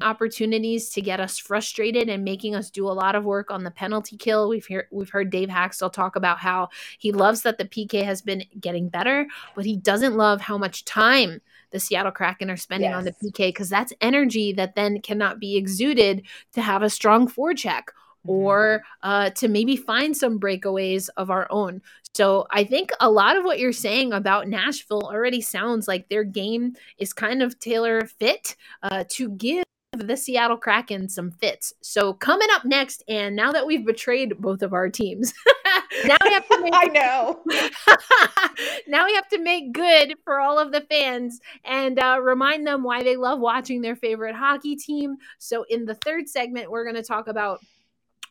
opportunities 0.00 0.90
to 0.90 1.00
get 1.00 1.20
us 1.20 1.38
frustrated 1.38 2.08
and 2.08 2.24
making 2.24 2.54
us 2.54 2.70
do 2.70 2.86
a 2.86 2.92
lot 2.92 3.14
of 3.14 3.24
work 3.24 3.50
on 3.50 3.64
the 3.64 3.70
penalty 3.70 4.16
kill. 4.16 4.48
We've 4.48 4.66
heard 4.66 4.86
we've 4.90 5.10
heard 5.10 5.30
Dave 5.30 5.48
Hakstol 5.48 5.92
talk 5.92 6.16
about 6.16 6.38
how 6.38 6.68
he 6.98 7.12
loves 7.12 7.42
that 7.42 7.58
the 7.58 7.64
PK 7.64 8.04
has 8.04 8.22
been 8.22 8.44
getting 8.60 8.88
better, 8.88 9.26
but 9.54 9.64
he 9.64 9.76
doesn't 9.76 10.16
love 10.16 10.40
how 10.40 10.58
much 10.58 10.84
time 10.84 11.40
the 11.70 11.80
Seattle 11.80 12.12
Kraken 12.12 12.50
are 12.50 12.56
spending 12.56 12.90
yes. 12.90 12.96
on 12.96 13.04
the 13.04 13.12
PK 13.12 13.48
because 13.48 13.68
that's 13.68 13.92
energy 14.00 14.52
that 14.52 14.74
then 14.74 15.00
cannot 15.00 15.40
be 15.40 15.56
exuded 15.56 16.22
to 16.52 16.62
have 16.62 16.82
a 16.82 16.90
strong 16.90 17.28
forecheck 17.28 17.84
mm-hmm. 18.26 18.30
or 18.30 18.82
uh, 19.02 19.30
to 19.30 19.48
maybe 19.48 19.76
find 19.76 20.16
some 20.16 20.38
breakaways 20.38 21.08
of 21.16 21.30
our 21.30 21.46
own. 21.50 21.82
So 22.14 22.46
I 22.50 22.64
think 22.64 22.90
a 23.00 23.10
lot 23.10 23.36
of 23.36 23.44
what 23.44 23.58
you're 23.58 23.72
saying 23.72 24.14
about 24.14 24.48
Nashville 24.48 25.02
already 25.02 25.42
sounds 25.42 25.86
like 25.86 26.08
their 26.08 26.24
game 26.24 26.74
is 26.96 27.12
kind 27.12 27.42
of 27.42 27.58
tailor 27.58 28.06
fit 28.06 28.56
uh, 28.82 29.04
to 29.10 29.28
give 29.30 29.64
the 29.98 30.16
Seattle 30.16 30.56
Kraken 30.56 31.08
some 31.08 31.30
fits. 31.30 31.72
So 31.82 32.12
coming 32.12 32.48
up 32.52 32.64
next, 32.64 33.02
and 33.08 33.36
now 33.36 33.52
that 33.52 33.66
we've 33.66 33.84
betrayed 33.84 34.38
both 34.38 34.62
of 34.62 34.72
our 34.72 34.88
teams, 34.88 35.32
now 36.04 36.16
we 36.24 36.32
have 36.32 36.48
to 36.48 36.60
make 36.62 36.74
I 36.74 36.84
know. 36.84 37.42
now 38.88 39.06
we 39.06 39.14
have 39.14 39.28
to 39.28 39.38
make 39.38 39.72
good 39.72 40.14
for 40.24 40.40
all 40.40 40.58
of 40.58 40.72
the 40.72 40.82
fans 40.82 41.40
and 41.64 41.98
uh, 41.98 42.18
remind 42.22 42.66
them 42.66 42.82
why 42.82 43.02
they 43.02 43.16
love 43.16 43.40
watching 43.40 43.80
their 43.80 43.96
favorite 43.96 44.34
hockey 44.34 44.76
team. 44.76 45.16
So 45.38 45.64
in 45.68 45.84
the 45.84 45.94
third 45.94 46.28
segment, 46.28 46.70
we're 46.70 46.84
going 46.84 46.96
to 46.96 47.02
talk 47.02 47.28
about 47.28 47.60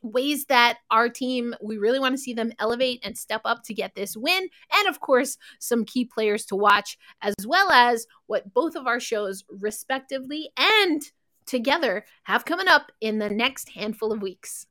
ways 0.05 0.45
that 0.45 0.77
our 0.91 1.09
team 1.09 1.55
we 1.61 1.77
really 1.77 1.99
want 1.99 2.13
to 2.13 2.21
see 2.21 2.33
them 2.33 2.51
elevate 2.59 2.99
and 3.03 3.17
step 3.17 3.41
up 3.43 3.63
to 3.63 3.73
get 3.73 3.95
this 3.95 4.15
win 4.15 4.47
and 4.77 4.87
of 4.87 4.99
course 4.99 5.37
some 5.59 5.83
key 5.83 6.05
players 6.05 6.45
to 6.45 6.55
watch 6.55 6.97
as 7.21 7.33
well 7.47 7.71
as 7.71 8.05
what 8.27 8.53
both 8.53 8.75
of 8.75 8.85
our 8.85 8.99
shows 8.99 9.43
respectively 9.49 10.49
and 10.57 11.01
together 11.45 12.05
have 12.23 12.45
coming 12.45 12.67
up 12.67 12.91
in 13.01 13.19
the 13.19 13.29
next 13.29 13.69
handful 13.69 14.11
of 14.11 14.21
weeks. 14.21 14.67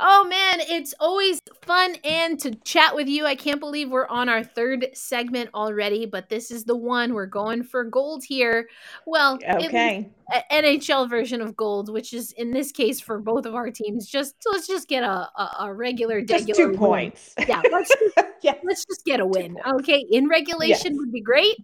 Oh 0.00 0.24
man, 0.28 0.60
it's 0.60 0.94
always 1.00 1.40
fun 1.62 1.96
and 2.04 2.38
to 2.40 2.54
chat 2.54 2.94
with 2.94 3.08
you. 3.08 3.26
I 3.26 3.34
can't 3.34 3.58
believe 3.58 3.90
we're 3.90 4.06
on 4.06 4.28
our 4.28 4.44
third 4.44 4.86
segment 4.94 5.50
already, 5.54 6.06
but 6.06 6.28
this 6.28 6.52
is 6.52 6.64
the 6.64 6.76
one 6.76 7.14
we're 7.14 7.26
going 7.26 7.64
for 7.64 7.82
gold 7.82 8.22
here. 8.22 8.68
Well, 9.06 9.40
okay. 9.44 10.08
NHL 10.52 11.10
version 11.10 11.40
of 11.40 11.56
gold, 11.56 11.92
which 11.92 12.12
is 12.12 12.30
in 12.32 12.52
this 12.52 12.70
case 12.70 13.00
for 13.00 13.18
both 13.18 13.44
of 13.44 13.56
our 13.56 13.70
teams. 13.72 14.06
Just 14.06 14.36
let's 14.46 14.68
just 14.68 14.88
get 14.88 15.02
a 15.02 15.28
a, 15.36 15.56
a 15.62 15.74
regular, 15.74 16.20
just 16.20 16.46
two 16.54 16.68
win. 16.68 16.78
points. 16.78 17.34
Yeah, 17.48 17.62
let's 17.72 17.88
just, 17.88 18.28
yes. 18.42 18.56
let's 18.62 18.84
just 18.84 19.04
get 19.04 19.18
a 19.18 19.26
win. 19.26 19.56
Okay, 19.66 20.06
in 20.12 20.28
regulation 20.28 20.92
yes. 20.92 20.98
would 20.98 21.10
be 21.10 21.20
great 21.20 21.56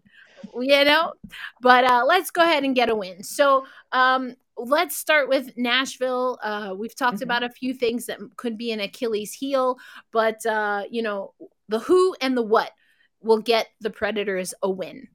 you 0.61 0.85
know? 0.85 1.13
But 1.61 1.85
uh 1.85 2.05
let's 2.07 2.31
go 2.31 2.43
ahead 2.43 2.65
and 2.65 2.75
get 2.75 2.91
a 2.91 2.95
win. 2.95 3.23
So 3.23 3.67
um 3.93 4.35
let's 4.57 4.97
start 4.97 5.29
with 5.29 5.57
nashville. 5.57 6.39
Uh 6.43 6.75
we've 6.77 6.97
talked 6.97 7.17
mm-hmm. 7.17 7.25
about 7.25 7.43
a 7.43 7.51
few 7.51 7.75
things 7.75 8.07
that 8.07 8.19
could 8.37 8.57
be 8.57 8.73
an 8.73 8.81
achilles 8.81 9.33
heel 9.33 9.79
but 10.13 10.45
uh 10.47 10.85
you 10.91 11.03
know 11.03 11.35
the 11.69 11.79
who 11.79 12.15
and 12.21 12.37
the 12.37 12.43
what 12.43 12.71
will 13.21 13.41
get 13.41 13.69
the 13.81 13.91
predators 13.91 14.55
a 14.63 14.71
win. 14.71 15.09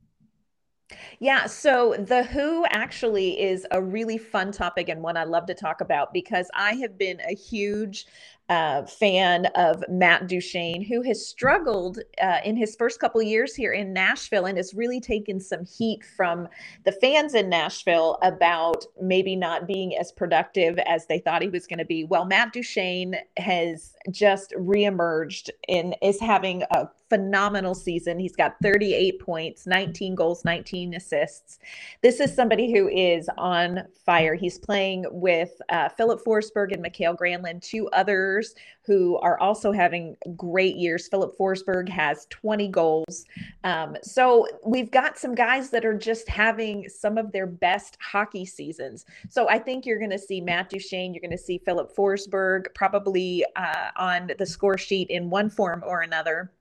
Yeah, 1.19 1.45
so 1.45 1.95
the 1.99 2.23
who 2.23 2.65
actually 2.69 3.39
is 3.39 3.67
a 3.69 3.81
really 3.81 4.17
fun 4.17 4.51
topic 4.51 4.89
and 4.89 5.03
one 5.03 5.17
I 5.17 5.23
love 5.23 5.45
to 5.45 5.53
talk 5.53 5.81
about 5.81 6.13
because 6.13 6.49
I 6.55 6.73
have 6.75 6.97
been 6.97 7.19
a 7.21 7.35
huge 7.35 8.07
uh, 8.49 8.83
fan 8.83 9.45
of 9.55 9.83
Matt 9.87 10.27
Duchene, 10.27 10.83
who 10.83 11.03
has 11.03 11.25
struggled 11.25 11.99
uh, 12.21 12.39
in 12.43 12.57
his 12.57 12.75
first 12.75 12.99
couple 12.99 13.21
years 13.21 13.53
here 13.53 13.73
in 13.73 13.93
Nashville 13.93 14.45
and 14.45 14.57
has 14.57 14.73
really 14.73 14.99
taken 14.99 15.39
some 15.39 15.65
heat 15.65 16.03
from 16.17 16.47
the 16.83 16.91
fans 16.91 17.35
in 17.35 17.47
Nashville 17.47 18.17
about 18.23 18.85
maybe 18.99 19.35
not 19.35 19.67
being 19.67 19.95
as 19.95 20.11
productive 20.11 20.79
as 20.79 21.05
they 21.05 21.19
thought 21.19 21.43
he 21.43 21.49
was 21.49 21.67
going 21.67 21.79
to 21.79 21.85
be. 21.85 22.03
Well, 22.03 22.25
Matt 22.25 22.51
Duchene 22.51 23.15
has 23.37 23.93
just 24.09 24.51
reemerged 24.57 25.49
and 25.67 25.95
is 26.01 26.19
having 26.19 26.63
a 26.71 26.87
phenomenal 27.09 27.75
season. 27.75 28.19
He's 28.19 28.35
got 28.35 28.55
38 28.61 29.19
points, 29.19 29.65
19 29.67 30.15
goals, 30.15 30.45
19 30.45 30.93
assists. 30.93 31.59
This 32.01 32.19
is 32.19 32.33
somebody 32.33 32.71
who 32.71 32.87
is 32.87 33.29
on 33.37 33.83
fire. 34.05 34.35
He's 34.35 34.57
playing 34.57 35.05
with 35.11 35.61
uh, 35.69 35.89
Filip 35.89 36.23
Forsberg 36.23 36.71
and 36.71 36.81
Mikael 36.81 37.15
Granlund, 37.15 37.61
two 37.61 37.87
others 37.89 38.55
who 38.89 39.17
are 39.17 39.39
also 39.39 39.71
having 39.71 40.15
great 40.35 40.75
years. 40.75 41.07
Filip 41.07 41.37
Forsberg 41.37 41.87
has 41.89 42.25
20 42.31 42.69
goals. 42.69 43.25
Um, 43.63 43.95
so 44.01 44.47
we've 44.65 44.89
got 44.89 45.17
some 45.17 45.35
guys 45.35 45.69
that 45.69 45.85
are 45.85 45.97
just 45.97 46.27
having 46.27 46.89
some 46.89 47.17
of 47.17 47.31
their 47.31 47.45
best 47.45 47.97
hockey 48.01 48.45
seasons. 48.45 49.05
So 49.29 49.47
I 49.47 49.59
think 49.59 49.85
you're 49.85 49.99
going 49.99 50.09
to 50.09 50.17
see 50.17 50.41
Matt 50.41 50.69
Duchene, 50.69 51.13
you're 51.13 51.21
going 51.21 51.29
to 51.31 51.37
see 51.37 51.59
Philip 51.59 51.95
Forsberg 51.95 52.73
probably 52.73 53.45
uh, 53.55 53.89
on 53.95 54.31
the 54.39 54.45
score 54.45 54.77
sheet 54.77 55.09
in 55.09 55.29
one 55.29 55.51
form 55.51 55.83
or 55.85 56.01
another. 56.01 56.51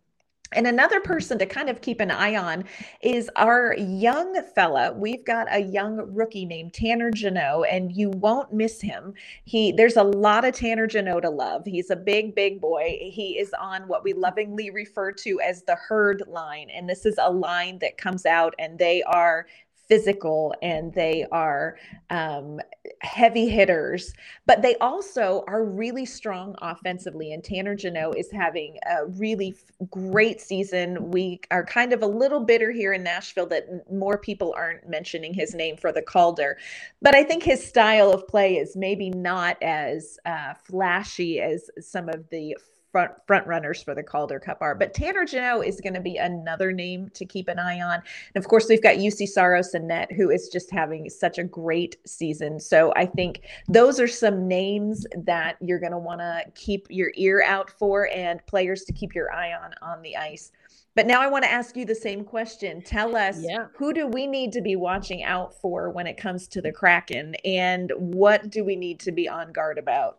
And 0.52 0.66
another 0.66 1.00
mm-hmm. 1.00 1.12
person 1.12 1.38
to 1.38 1.46
kind 1.46 1.68
of 1.68 1.80
keep 1.80 2.00
an 2.00 2.10
eye 2.10 2.36
on 2.36 2.64
is 3.02 3.30
our 3.36 3.74
young 3.76 4.40
fella. 4.54 4.92
We've 4.92 5.24
got 5.24 5.46
a 5.50 5.60
young 5.60 5.96
rookie 6.14 6.46
named 6.46 6.72
Tanner 6.72 7.10
Jeannot, 7.10 7.64
and 7.70 7.92
you 7.92 8.10
won't 8.10 8.52
miss 8.52 8.80
him. 8.80 9.14
He 9.44 9.72
there's 9.72 9.96
a 9.96 10.02
lot 10.02 10.44
of 10.44 10.54
Tanner 10.54 10.86
Jeannot 10.86 11.20
to 11.20 11.30
love. 11.30 11.62
He's 11.64 11.90
a 11.90 11.96
big, 11.96 12.34
big 12.34 12.60
boy. 12.60 12.98
He 13.00 13.38
is 13.38 13.52
on 13.60 13.88
what 13.88 14.04
we 14.04 14.12
lovingly 14.12 14.70
refer 14.70 15.12
to 15.12 15.40
as 15.40 15.62
the 15.62 15.76
herd 15.76 16.22
line. 16.26 16.70
And 16.70 16.88
this 16.88 17.04
is 17.04 17.18
a 17.18 17.30
line 17.30 17.78
that 17.80 17.98
comes 17.98 18.24
out 18.26 18.54
and 18.58 18.78
they 18.78 19.02
are 19.02 19.46
physical 19.88 20.54
and 20.62 20.92
they 20.92 21.26
are 21.32 21.76
um, 22.10 22.60
heavy 23.00 23.48
hitters, 23.48 24.12
but 24.46 24.62
they 24.62 24.76
also 24.76 25.44
are 25.48 25.64
really 25.64 26.04
strong 26.04 26.54
offensively. 26.60 27.32
And 27.32 27.42
Tanner 27.42 27.74
Jeannot 27.74 28.18
is 28.18 28.30
having 28.30 28.78
a 28.86 29.06
really 29.06 29.56
great 29.90 30.40
season. 30.40 31.10
We 31.10 31.40
are 31.50 31.64
kind 31.64 31.92
of 31.92 32.02
a 32.02 32.06
little 32.06 32.40
bitter 32.40 32.70
here 32.70 32.92
in 32.92 33.02
Nashville 33.02 33.46
that 33.46 33.90
more 33.90 34.18
people 34.18 34.54
aren't 34.56 34.88
mentioning 34.88 35.32
his 35.32 35.54
name 35.54 35.76
for 35.76 35.90
the 35.92 36.02
Calder, 36.02 36.58
but 37.00 37.14
I 37.14 37.24
think 37.24 37.42
his 37.42 37.66
style 37.66 38.12
of 38.12 38.28
play 38.28 38.56
is 38.56 38.76
maybe 38.76 39.10
not 39.10 39.60
as 39.62 40.18
uh, 40.26 40.54
flashy 40.54 41.40
as 41.40 41.70
some 41.80 42.08
of 42.08 42.28
the 42.30 42.56
front 42.92 43.12
front 43.26 43.46
runners 43.46 43.82
for 43.82 43.94
the 43.94 44.02
Calder 44.02 44.40
Cup 44.40 44.58
are. 44.60 44.74
But 44.74 44.94
Tanner 44.94 45.24
Jeannot 45.24 45.66
is 45.66 45.80
going 45.80 45.94
to 45.94 46.00
be 46.00 46.16
another 46.16 46.72
name 46.72 47.10
to 47.14 47.24
keep 47.24 47.48
an 47.48 47.58
eye 47.58 47.80
on. 47.80 48.02
And 48.34 48.42
of 48.42 48.48
course, 48.48 48.66
we've 48.68 48.82
got 48.82 48.96
Juuse 48.96 49.28
Saros 49.28 49.74
and 49.74 49.88
Net, 49.88 50.10
who 50.12 50.30
is 50.30 50.48
just 50.48 50.70
having 50.70 51.08
such 51.10 51.38
a 51.38 51.44
great 51.44 51.96
season. 52.06 52.58
So 52.60 52.92
I 52.96 53.06
think 53.06 53.42
those 53.68 54.00
are 54.00 54.08
some 54.08 54.48
names 54.48 55.06
that 55.24 55.56
you're 55.60 55.80
going 55.80 55.92
to 55.92 55.98
want 55.98 56.20
to 56.20 56.44
keep 56.54 56.86
your 56.90 57.12
ear 57.16 57.42
out 57.44 57.70
for 57.70 58.08
and 58.08 58.44
players 58.46 58.84
to 58.84 58.92
keep 58.92 59.14
your 59.14 59.32
eye 59.32 59.52
on 59.52 59.74
on 59.82 60.02
the 60.02 60.16
ice. 60.16 60.52
But 60.94 61.06
now 61.06 61.20
I 61.20 61.28
want 61.28 61.44
to 61.44 61.50
ask 61.50 61.76
you 61.76 61.84
the 61.84 61.94
same 61.94 62.24
question. 62.24 62.82
Tell 62.82 63.14
us 63.14 63.40
Yeah. 63.40 63.66
who 63.76 63.92
do 63.92 64.08
we 64.08 64.26
need 64.26 64.52
to 64.54 64.60
be 64.60 64.74
watching 64.74 65.22
out 65.22 65.54
for 65.54 65.90
when 65.90 66.08
it 66.08 66.16
comes 66.16 66.48
to 66.48 66.60
the 66.60 66.72
Kraken 66.72 67.36
and 67.44 67.92
what 67.96 68.50
do 68.50 68.64
we 68.64 68.74
need 68.74 68.98
to 69.00 69.12
be 69.12 69.28
on 69.28 69.52
guard 69.52 69.78
about? 69.78 70.18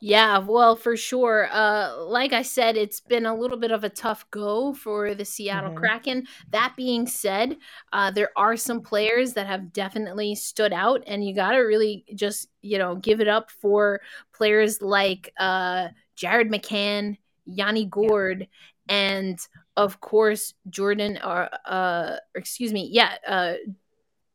Yeah, 0.00 0.38
well, 0.38 0.76
for 0.76 0.96
sure. 0.96 1.48
Uh, 1.50 1.96
like 2.04 2.32
I 2.32 2.42
said, 2.42 2.76
it's 2.76 3.00
been 3.00 3.26
a 3.26 3.34
little 3.34 3.56
bit 3.56 3.70
of 3.70 3.84
a 3.84 3.88
tough 3.88 4.28
go 4.30 4.74
for 4.74 5.14
the 5.14 5.24
Seattle 5.24 5.70
Mhm. 5.70 5.74
Kraken. 5.74 6.26
That 6.50 6.74
being 6.76 7.06
said, 7.06 7.56
uh, 7.92 8.10
there 8.10 8.30
are 8.36 8.56
some 8.56 8.80
players 8.82 9.34
that 9.34 9.46
have 9.46 9.72
definitely 9.72 10.34
stood 10.34 10.72
out, 10.72 11.02
and 11.06 11.24
you 11.26 11.34
got 11.34 11.52
to 11.52 11.58
really 11.58 12.04
just, 12.14 12.48
you 12.62 12.78
know, 12.78 12.96
give 12.96 13.20
it 13.20 13.28
up 13.28 13.50
for 13.50 14.00
players 14.34 14.82
like 14.82 15.32
uh, 15.38 15.88
Jared 16.16 16.50
McCann, 16.50 17.16
Yanni 17.46 17.86
Gourde, 17.86 18.48
and 18.88 19.38
of 19.76 20.00
course 20.00 20.54
Jordan. 20.68 21.18
Or 21.24 21.48
uh, 21.66 22.16
excuse 22.34 22.72
me, 22.72 22.88
yeah, 22.92 23.14
uh, 23.26 23.54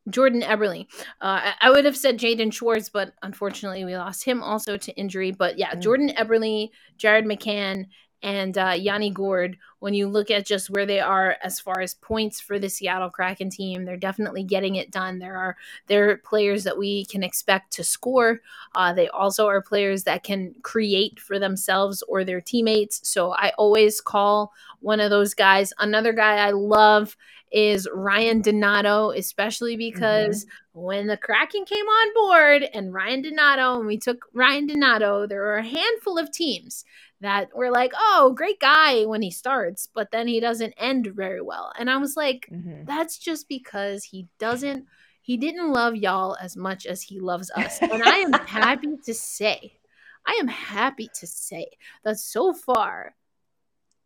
Jordan 0.08 0.42
Eberle. 0.42 0.86
Uh, 1.20 1.52
I, 1.60 1.70
would 1.70 1.84
have 1.84 1.96
said 1.96 2.18
Jaden 2.18 2.52
Schwartz, 2.52 2.88
but 2.88 3.12
unfortunately 3.22 3.84
we 3.84 3.96
lost 3.96 4.24
him 4.24 4.42
also 4.42 4.76
to 4.76 4.92
injury. 4.96 5.30
But 5.30 5.58
yeah, 5.58 5.74
Mm. 5.74 5.80
Jordan 5.82 6.08
Eberle, 6.16 6.70
Jared 6.96 7.26
McCann, 7.26 7.86
and 8.22 8.56
uh, 8.56 8.74
Yanni 8.76 9.10
Gourde. 9.10 9.56
When 9.78 9.94
you 9.94 10.08
look 10.08 10.30
at 10.30 10.44
just 10.44 10.68
where 10.68 10.84
they 10.84 11.00
are 11.00 11.36
as 11.42 11.58
far 11.58 11.80
as 11.80 11.94
points 11.94 12.38
for 12.38 12.58
the 12.58 12.68
Seattle 12.68 13.08
Kraken 13.08 13.48
team, 13.48 13.84
they're 13.84 13.96
definitely 13.96 14.42
getting 14.42 14.76
it 14.76 14.90
done. 14.90 15.18
There 15.18 15.36
are 15.36 15.56
there 15.86 16.10
are 16.10 16.16
players 16.18 16.64
that 16.64 16.76
we 16.76 17.06
can 17.06 17.22
expect 17.22 17.72
to 17.74 17.84
score. 17.84 18.40
Uh, 18.74 18.92
they 18.92 19.08
also 19.08 19.46
are 19.46 19.62
players 19.62 20.04
that 20.04 20.22
can 20.22 20.54
create 20.62 21.18
for 21.18 21.38
themselves 21.38 22.02
or 22.08 22.24
their 22.24 22.40
teammates. 22.40 23.08
So 23.08 23.32
I 23.32 23.52
always 23.56 24.00
call 24.00 24.52
one 24.80 25.00
of 25.00 25.10
those 25.10 25.32
guys. 25.32 25.72
Another 25.78 26.12
guy 26.12 26.36
I 26.36 26.50
love 26.50 27.16
is 27.50 27.88
Ryan 27.92 28.42
Donato, 28.42 29.10
especially 29.10 29.76
because 29.76 30.46
when 30.72 31.08
the 31.08 31.16
Kraken 31.16 31.64
came 31.64 31.84
on 31.84 32.14
board 32.14 32.68
and 32.72 32.94
Ryan 32.94 33.22
Donato, 33.22 33.78
and 33.78 33.86
we 33.86 33.98
took 33.98 34.26
Ryan 34.32 34.68
Donato, 34.68 35.26
there 35.26 35.40
were 35.40 35.56
a 35.56 35.66
handful 35.66 36.16
of 36.16 36.30
teams 36.30 36.84
that 37.20 37.48
were 37.54 37.70
like, 37.70 37.92
oh, 37.94 38.32
great 38.34 38.60
guy 38.60 39.04
when 39.04 39.22
he 39.22 39.30
starts, 39.30 39.88
but 39.92 40.10
then 40.10 40.26
he 40.26 40.40
doesn't 40.40 40.74
end 40.76 41.08
very 41.14 41.42
well. 41.42 41.72
And 41.78 41.90
I 41.90 41.98
was 41.98 42.16
like, 42.16 42.48
Mhm. 42.50 42.86
that's 42.86 43.18
just 43.18 43.48
because 43.48 44.04
he 44.04 44.26
doesn't, 44.38 44.86
he 45.22 45.36
didn't 45.36 45.72
love 45.72 45.94
y'all 45.96 46.36
as 46.40 46.56
much 46.56 46.86
as 46.86 47.02
he 47.02 47.20
loves 47.20 47.50
us. 47.56 47.80
And 47.90 48.02
I 48.02 48.16
am 48.16 48.32
happy 48.32 48.96
to 49.04 49.14
say, 49.14 49.78
I 50.26 50.38
am 50.40 50.48
happy 50.48 51.08
to 51.14 51.26
say 51.26 51.66
that 52.04 52.18
so 52.18 52.52
far, 52.52 53.14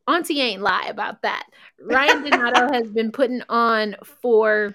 Auntie 0.07 0.41
ain't 0.41 0.63
lie 0.63 0.87
about 0.89 1.23
that. 1.23 1.47
Ryan 1.81 2.23
Donato 2.23 2.69
has 2.73 2.91
been 2.91 3.11
putting 3.11 3.43
on 3.49 3.97
for 4.05 4.75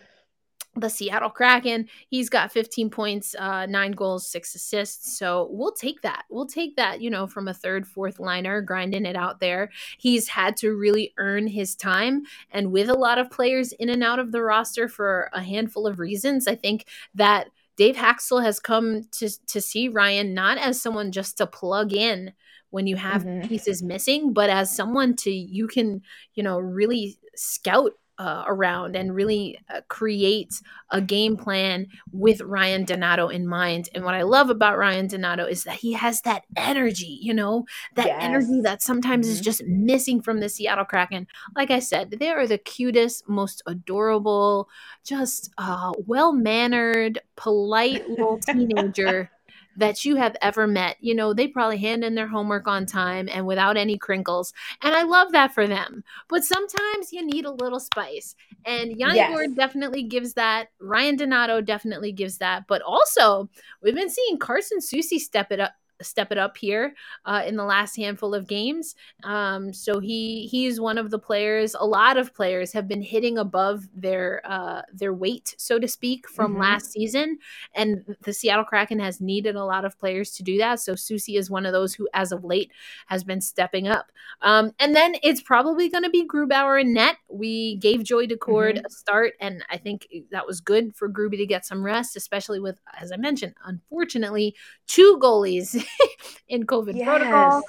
the 0.80 0.90
Seattle 0.90 1.30
Kraken. 1.30 1.88
He's 2.10 2.30
got 2.30 2.52
15 2.52 2.90
points, 2.90 3.36
uh, 3.38 3.66
nine 3.66 3.92
goals, 3.92 4.28
six 4.28 4.56
assists. 4.56 5.18
So 5.18 5.48
we'll 5.52 5.72
take 5.74 6.02
that. 6.02 6.24
We'll 6.30 6.48
take 6.48 6.76
that, 6.76 7.02
you 7.02 7.10
know, 7.10 7.28
from 7.28 7.48
a 7.48 7.54
third, 7.54 7.88
fourth 7.88 8.20
liner, 8.20 8.62
grinding 8.62 9.06
it 9.06 9.16
out 9.16 9.40
there. 9.40 9.70
He's 9.98 10.28
had 10.30 10.58
to 10.58 10.76
really 10.76 11.14
earn 11.18 11.48
his 11.48 11.76
time. 11.76 12.24
And 12.52 12.72
with 12.72 12.90
a 12.90 12.94
lot 12.98 13.18
of 13.18 13.32
players 13.32 13.72
in 13.74 13.90
and 13.90 14.04
out 14.04 14.20
of 14.20 14.32
the 14.32 14.42
roster 14.42 14.88
for 14.88 15.30
a 15.34 15.42
handful 15.42 15.88
of 15.88 16.00
reasons, 16.00 16.48
I 16.48 16.56
think 16.56 16.86
that 17.16 17.48
Dave 17.76 17.96
Hakstol 17.96 18.44
has 18.44 18.60
come 18.60 19.04
to, 19.12 19.30
to 19.48 19.62
see 19.62 19.88
Ryan 19.88 20.34
not 20.34 20.58
as 20.58 20.82
someone 20.82 21.12
just 21.14 21.38
to 21.38 21.48
plug 21.48 21.94
in 21.94 22.34
when 22.72 22.88
you 22.88 22.98
have 22.98 23.24
Mhm. 23.24 23.48
pieces 23.48 23.82
missing, 23.82 24.34
but 24.34 24.50
as 24.50 24.76
someone 24.76 25.16
to 25.16 25.32
you 25.32 25.66
can, 25.68 26.02
you 26.36 26.44
know, 26.44 26.60
really 26.60 27.18
scout 27.36 27.94
uh, 28.20 28.44
around 28.48 28.96
and 28.96 29.16
really 29.16 29.58
uh, 29.74 29.82
create 29.88 30.62
a 30.92 31.02
game 31.02 31.38
plan 31.38 31.88
with 32.12 32.42
Ryan 32.42 32.86
Donato 32.86 33.30
in 33.30 33.48
mind. 33.48 33.90
And 33.96 34.04
what 34.04 34.14
I 34.14 34.24
love 34.24 34.50
about 34.50 34.78
Ryan 34.78 35.08
Donato 35.08 35.46
is 35.46 35.64
that 35.64 35.76
he 35.78 35.94
has 35.94 36.22
that 36.22 36.44
energy, 36.58 37.18
you 37.22 37.34
know, 37.34 37.66
that 37.96 38.08
Yes. 38.08 38.20
energy 38.20 38.62
that 38.62 38.82
sometimes 38.82 39.28
is 39.28 39.40
Mhm. 39.40 39.44
just 39.44 39.64
missing 39.66 40.22
from 40.22 40.42
the 40.42 40.50
Seattle 40.50 40.86
Kraken. 40.86 41.28
Like 41.56 41.72
I 41.72 41.80
said, 41.80 42.12
they 42.20 42.30
are 42.30 42.46
the 42.46 42.58
cutest, 42.58 43.28
most 43.30 43.64
adorable, 43.66 44.70
just 45.06 45.52
uh, 45.58 45.94
well 46.06 46.34
mannered, 46.34 47.20
polite 47.38 48.02
little 48.08 48.38
teenager 48.46 49.32
that 49.80 50.06
you 50.06 50.16
have 50.16 50.36
ever 50.42 50.68
met. 50.68 50.98
You 51.00 51.16
know, 51.16 51.34
they 51.34 51.48
probably 51.48 51.78
hand 51.78 52.04
in 52.04 52.16
their 52.16 52.28
homework 52.28 52.68
on 52.68 52.86
time 52.86 53.30
and 53.32 53.48
without 53.48 53.78
any 53.78 53.98
crinkles. 53.98 54.54
And 54.82 54.94
I 54.94 55.04
love 55.04 55.32
that 55.32 55.54
for 55.54 55.68
them. 55.68 56.04
But 56.28 56.44
sometimes 56.44 57.12
you 57.12 57.26
need 57.26 57.46
a 57.46 57.52
little 57.52 57.80
spice. 57.80 58.36
And 58.66 58.98
Yanni 58.98 59.16
Yes. 59.16 59.34
Gourde 59.34 59.56
definitely 59.56 60.04
gives 60.04 60.34
that. 60.34 60.68
Ryan 60.80 61.16
Donato 61.16 61.62
definitely 61.62 62.12
gives 62.12 62.38
that. 62.38 62.66
But 62.68 62.82
also, 62.82 63.50
we've 63.82 63.96
been 63.96 64.10
seeing 64.10 64.38
Carson 64.38 64.80
Soucy 64.80 65.18
step 65.18 65.52
it 65.52 65.60
up 65.60 65.74
step 66.02 66.32
it 66.32 66.38
up 66.38 66.58
here 66.58 66.94
uh, 67.26 67.44
in 67.46 67.56
the 67.56 67.64
last 67.64 67.96
handful 67.96 68.34
of 68.34 68.48
games. 68.48 68.96
Um, 69.24 69.74
so 69.74 70.00
he 70.00 70.48
he's 70.48 70.80
one 70.80 70.98
of 70.98 71.12
the 71.12 71.20
players. 71.20 71.76
A 71.80 71.86
lot 71.86 72.18
of 72.18 72.34
players 72.34 72.72
have 72.74 72.88
been 72.88 73.02
hitting 73.02 73.38
above 73.38 73.84
their 73.94 74.42
uh, 74.46 74.82
their 74.94 75.14
weight, 75.14 75.56
so 75.58 75.80
to 75.80 75.88
speak, 75.88 76.28
from 76.30 76.56
Mhm. 76.56 76.60
last 76.60 76.92
season, 76.92 77.38
and 77.76 78.04
the 78.24 78.34
Seattle 78.34 78.64
Kraken 78.66 79.00
has 79.00 79.20
needed 79.22 79.56
a 79.56 79.66
lot 79.66 79.86
of 79.86 80.00
players 80.00 80.32
to 80.32 80.44
do 80.44 80.58
that. 80.58 80.80
So 80.80 80.94
Soucy 80.94 81.38
is 81.38 81.50
one 81.50 81.66
of 81.66 81.74
those 81.74 81.94
who, 81.94 82.08
as 82.14 82.32
of 82.32 82.44
late, 82.44 82.72
has 83.08 83.24
been 83.24 83.42
stepping 83.42 83.88
up. 83.88 84.12
Um, 84.42 84.72
and 84.80 84.96
then 84.96 85.16
it's 85.24 85.42
probably 85.42 85.90
going 85.90 86.04
to 86.04 86.10
be 86.10 86.26
Grubauer 86.28 86.80
and 86.80 86.94
net. 86.94 87.18
We 87.30 87.76
gave 87.78 88.04
Joey 88.04 88.28
Daccord 88.28 88.80
a 88.86 88.90
start, 88.90 89.34
and 89.40 89.64
I 89.70 89.78
think 89.78 90.08
that 90.32 90.46
was 90.48 90.62
good 90.62 90.96
for 90.96 91.10
Gruby 91.10 91.38
to 91.38 91.46
get 91.46 91.66
some 91.66 91.84
rest, 91.84 92.16
especially 92.16 92.60
with, 92.60 92.80
as 93.00 93.12
I 93.12 93.18
mentioned, 93.18 93.56
unfortunately, 93.66 94.56
two 94.88 95.18
goalies 95.22 95.84
in 96.48 96.66
COVID 96.66 97.04
protocol. 97.04 97.62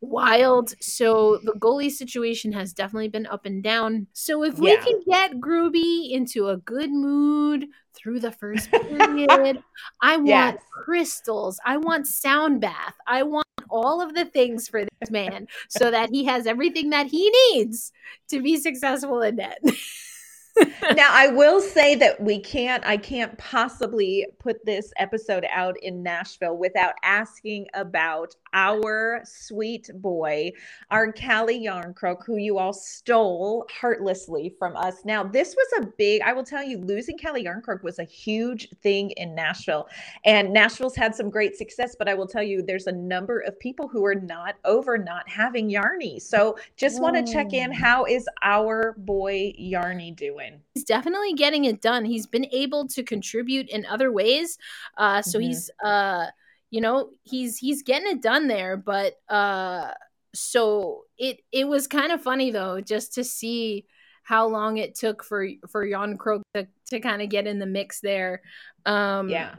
Wild. 0.00 0.74
So 0.80 1.38
the 1.44 1.52
goalie 1.52 1.90
situation 1.90 2.52
has 2.52 2.72
definitely 2.72 3.08
been 3.08 3.26
up 3.26 3.46
and 3.46 3.62
down. 3.62 4.06
So 4.12 4.42
if 4.44 4.58
we 4.58 4.76
can 4.76 5.00
get 5.08 5.40
Gruby 5.40 6.10
into 6.10 6.48
a 6.48 6.56
good 6.56 6.90
mood 6.90 7.66
through 7.94 8.20
the 8.20 8.32
first 8.32 8.70
period, 8.70 9.58
I 10.00 10.16
want 10.16 10.28
Yes. 10.28 10.62
crystals. 10.72 11.60
I 11.64 11.76
want 11.78 12.06
sound 12.06 12.60
bath. 12.60 12.94
I 13.06 13.22
want 13.24 13.46
all 13.70 14.00
of 14.00 14.14
the 14.14 14.24
things 14.24 14.68
for 14.68 14.84
this 14.84 15.10
man 15.10 15.46
so 15.68 15.90
that 15.90 16.10
he 16.10 16.24
has 16.24 16.46
everything 16.46 16.90
that 16.90 17.06
he 17.06 17.30
needs 17.52 17.92
to 18.30 18.40
be 18.42 18.56
successful 18.56 19.20
in 19.22 19.36
net. 19.36 19.58
now 20.94 21.08
I 21.10 21.28
will 21.28 21.60
say 21.60 21.94
that 21.96 22.20
we 22.20 22.38
can't 22.38 22.84
I 22.86 22.96
can't 22.96 23.36
possibly 23.38 24.26
put 24.38 24.64
this 24.64 24.92
episode 24.96 25.46
out 25.50 25.76
in 25.82 26.02
Nashville 26.02 26.56
without 26.56 26.94
asking 27.02 27.66
about 27.74 28.34
our 28.52 29.20
sweet 29.24 29.90
boy, 29.96 30.50
our 30.90 31.12
Calle 31.12 31.48
Jarnkrok, 31.48 32.24
who 32.24 32.36
you 32.36 32.58
all 32.58 32.72
stole 32.72 33.66
heartlessly 33.70 34.54
from 34.58 34.76
us. 34.76 35.04
Now, 35.04 35.22
this 35.22 35.54
was 35.54 35.82
a 35.82 35.88
big, 35.98 36.22
I 36.22 36.32
will 36.32 36.44
tell 36.44 36.62
you, 36.62 36.78
losing 36.78 37.18
Calle 37.18 37.42
Jarnkrok 37.42 37.82
was 37.82 37.98
a 37.98 38.04
huge 38.04 38.68
thing 38.82 39.10
in 39.12 39.34
Nashville. 39.34 39.88
And 40.24 40.52
Nashville's 40.52 40.96
had 40.96 41.14
some 41.14 41.30
great 41.30 41.56
success, 41.56 41.94
but 41.98 42.08
I 42.08 42.14
will 42.14 42.26
tell 42.26 42.42
you, 42.42 42.62
there's 42.62 42.86
a 42.86 42.92
number 42.92 43.40
of 43.40 43.58
people 43.58 43.88
who 43.88 44.04
are 44.04 44.14
not 44.14 44.56
over 44.64 44.96
not 44.96 45.28
having 45.28 45.70
Yarny. 45.70 46.20
So 46.20 46.58
just 46.76 47.00
want 47.00 47.16
to 47.16 47.32
check 47.32 47.52
in. 47.52 47.70
Mm. 47.70 47.74
How 47.74 48.04
is 48.04 48.28
our 48.42 48.94
boy 48.98 49.52
Yarny 49.60 50.14
doing? 50.14 50.47
He's 50.74 50.84
definitely 50.84 51.34
getting 51.34 51.64
it 51.64 51.80
done. 51.80 52.04
He's 52.04 52.26
been 52.26 52.46
able 52.52 52.86
to 52.88 53.02
contribute 53.02 53.68
in 53.70 53.84
other 53.86 54.12
ways. 54.12 54.58
Uh, 54.96 55.22
so 55.22 55.38
Mhm. 55.38 55.42
he's, 55.42 55.70
uh, 55.84 56.26
you 56.70 56.80
know, 56.80 57.10
he's 57.22 57.58
he's 57.58 57.82
getting 57.82 58.10
it 58.10 58.22
done 58.22 58.46
there. 58.48 58.76
But 58.76 59.14
uh, 59.28 59.92
so 60.34 61.04
it 61.18 61.40
it 61.52 61.66
was 61.66 61.86
kind 61.86 62.12
of 62.12 62.22
funny 62.22 62.50
though, 62.50 62.80
just 62.80 63.14
to 63.14 63.24
see 63.24 63.86
how 64.22 64.46
long 64.46 64.76
it 64.76 64.94
took 64.94 65.24
for 65.24 65.48
for 65.68 65.86
Jarnkrok 65.86 66.42
to 66.54 66.68
to 66.90 67.00
kind 67.00 67.22
of 67.22 67.28
get 67.30 67.46
in 67.46 67.58
the 67.58 67.66
mix 67.66 68.00
there. 68.00 68.42
Um, 68.86 69.28
Yeah. 69.30 69.54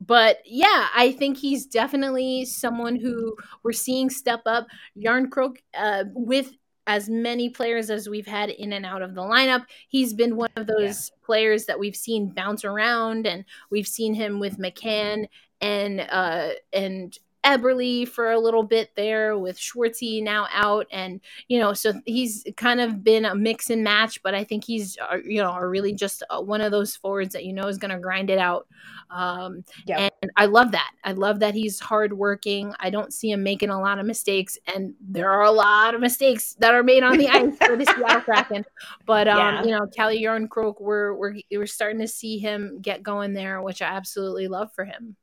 but 0.00 0.38
yeah, 0.46 0.88
I 0.94 1.12
think 1.12 1.36
he's 1.36 1.66
definitely 1.66 2.44
someone 2.46 2.96
who 2.96 3.36
we're 3.62 3.72
seeing 3.72 4.10
step 4.10 4.42
up. 4.46 4.66
Jarnkrok, 4.96 5.56
uh, 5.74 6.04
with 6.14 6.52
as 6.88 7.08
many 7.10 7.50
players 7.50 7.90
as 7.90 8.08
we've 8.08 8.26
had 8.26 8.48
in 8.48 8.72
and 8.72 8.86
out 8.86 9.02
of 9.02 9.14
the 9.14 9.20
lineup, 9.20 9.66
he's 9.88 10.14
been 10.14 10.36
one 10.36 10.48
of 10.56 10.66
those 10.66 11.12
players 11.22 11.66
that 11.66 11.78
we've 11.78 11.94
seen 11.94 12.30
bounce 12.30 12.64
around, 12.64 13.26
and 13.26 13.44
we've 13.70 13.86
seen 13.86 14.14
him 14.14 14.40
with 14.40 14.58
McCann 14.58 15.28
and 15.60 16.00
uh, 16.00 16.50
and 16.72 17.16
Eberle 17.48 18.06
for 18.06 18.30
a 18.30 18.38
little 18.38 18.62
bit 18.62 18.90
there 18.94 19.38
with 19.38 19.58
Schwartzy 19.58 20.22
now 20.22 20.46
out. 20.52 20.86
And, 20.90 21.20
you 21.48 21.58
know, 21.58 21.72
so 21.72 21.94
he's 22.04 22.46
kind 22.56 22.80
of 22.80 23.02
been 23.02 23.24
a 23.24 23.34
mix 23.34 23.70
and 23.70 23.82
match, 23.82 24.22
but 24.22 24.34
I 24.34 24.44
think 24.44 24.64
he's, 24.64 24.98
uh, 24.98 25.16
you 25.24 25.42
know, 25.42 25.50
are 25.50 25.68
really 25.68 25.94
just 25.94 26.22
uh, 26.28 26.40
one 26.40 26.60
of 26.60 26.70
those 26.70 26.94
forwards 26.94 27.32
that 27.32 27.44
you 27.44 27.52
know 27.52 27.66
is 27.66 27.78
going 27.78 27.90
to 27.90 27.98
grind 27.98 28.28
it 28.28 28.38
out. 28.38 28.66
Um, 29.10 29.64
yep. 29.86 30.12
And 30.20 30.30
I 30.36 30.44
love 30.46 30.72
that. 30.72 30.90
I 31.04 31.12
love 31.12 31.40
that 31.40 31.54
he's 31.54 31.80
hardworking. 31.80 32.74
I 32.80 32.90
don't 32.90 33.12
see 33.12 33.30
him 33.30 33.42
making 33.42 33.70
a 33.70 33.80
lot 33.80 33.98
of 33.98 34.04
mistakes. 34.04 34.58
And 34.74 34.94
there 35.00 35.30
are 35.30 35.44
a 35.44 35.50
lot 35.50 35.94
of 35.94 36.02
mistakes 36.02 36.54
that 36.60 36.74
are 36.74 36.82
made 36.82 37.02
on 37.02 37.16
the 37.16 37.28
ice 37.28 37.56
for 37.56 37.76
the 37.76 37.86
Seattle 37.86 38.20
Kraken. 38.20 38.64
But, 39.06 39.26
um, 39.26 39.38
yeah. 39.38 39.64
you 39.64 39.70
know, 39.70 39.86
Calle 39.86 40.14
Jarnkrok, 40.14 40.80
we're, 40.80 41.14
we're, 41.14 41.36
we're 41.50 41.66
starting 41.66 42.00
to 42.00 42.08
see 42.08 42.38
him 42.38 42.80
get 42.82 43.02
going 43.02 43.32
there, 43.32 43.62
which 43.62 43.80
I 43.80 43.86
absolutely 43.86 44.48
love 44.48 44.70
for 44.74 44.84
him. 44.84 45.16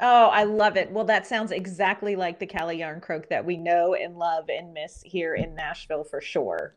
Oh, 0.00 0.26
I 0.26 0.44
love 0.44 0.76
it. 0.76 0.90
Well, 0.90 1.04
that 1.04 1.26
sounds 1.26 1.52
exactly 1.52 2.16
like 2.16 2.38
the 2.38 2.46
Calle 2.46 2.72
Yarn 2.72 3.00
Jarnkrok 3.00 3.28
that 3.28 3.44
we 3.44 3.56
know 3.56 3.94
and 3.94 4.16
love 4.16 4.48
and 4.48 4.72
miss 4.74 5.02
here 5.04 5.34
in 5.34 5.54
Nashville 5.54 6.04
for 6.04 6.20
sure. 6.20 6.74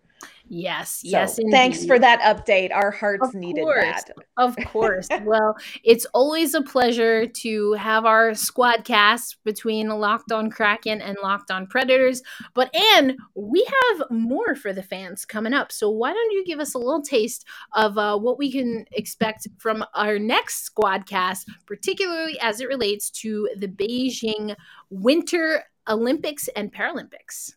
Yes, 0.50 1.02
so, 1.04 1.10
yes. 1.10 1.38
Indeed. 1.38 1.52
Thanks 1.52 1.86
for 1.86 2.00
that 2.00 2.22
update. 2.22 2.74
Our 2.74 2.92
hearts 2.92 3.28
of 3.28 3.36
needed 3.36 3.64
course, 3.64 4.04
that. 4.04 4.16
Of 4.38 4.56
course. 4.68 5.08
well, 5.24 5.58
it's 5.84 6.06
always 6.14 6.54
a 6.54 6.62
pleasure 6.62 7.28
to 7.28 7.74
have 7.74 8.06
our 8.06 8.34
squad 8.34 8.86
cast 8.86 9.38
between 9.44 9.90
Locked 9.90 10.32
on 10.32 10.50
Kraken 10.50 11.02
and 11.02 11.18
Locked 11.22 11.52
on 11.52 11.68
Predators. 11.68 12.22
But 12.54 12.74
Anne, 12.76 13.18
we 13.36 13.66
have 13.66 14.10
more 14.10 14.56
for 14.56 14.72
the 14.72 14.84
fans 14.84 15.26
coming 15.26 15.54
up. 15.54 15.72
So 15.72 15.90
why 15.90 16.14
don't 16.14 16.32
you 16.32 16.46
give 16.46 16.60
us 16.60 16.74
a 16.74 16.80
little 16.80 17.02
taste 17.02 17.46
of 17.74 17.98
uh, 17.98 18.18
what 18.18 18.38
we 18.38 18.52
can 18.52 18.86
expect 18.94 19.48
from 19.58 19.84
our 19.96 20.18
next 20.18 20.64
squad 20.64 21.08
cast, 21.08 21.50
particularly 21.66 22.40
as 22.40 22.62
it 22.62 22.70
relates 22.70 23.10
to 23.10 23.50
the 23.58 23.68
Beijing 23.68 24.56
Winter 24.90 25.64
Olympics 25.90 26.48
and 26.56 26.74
Paralympics? 26.74 27.57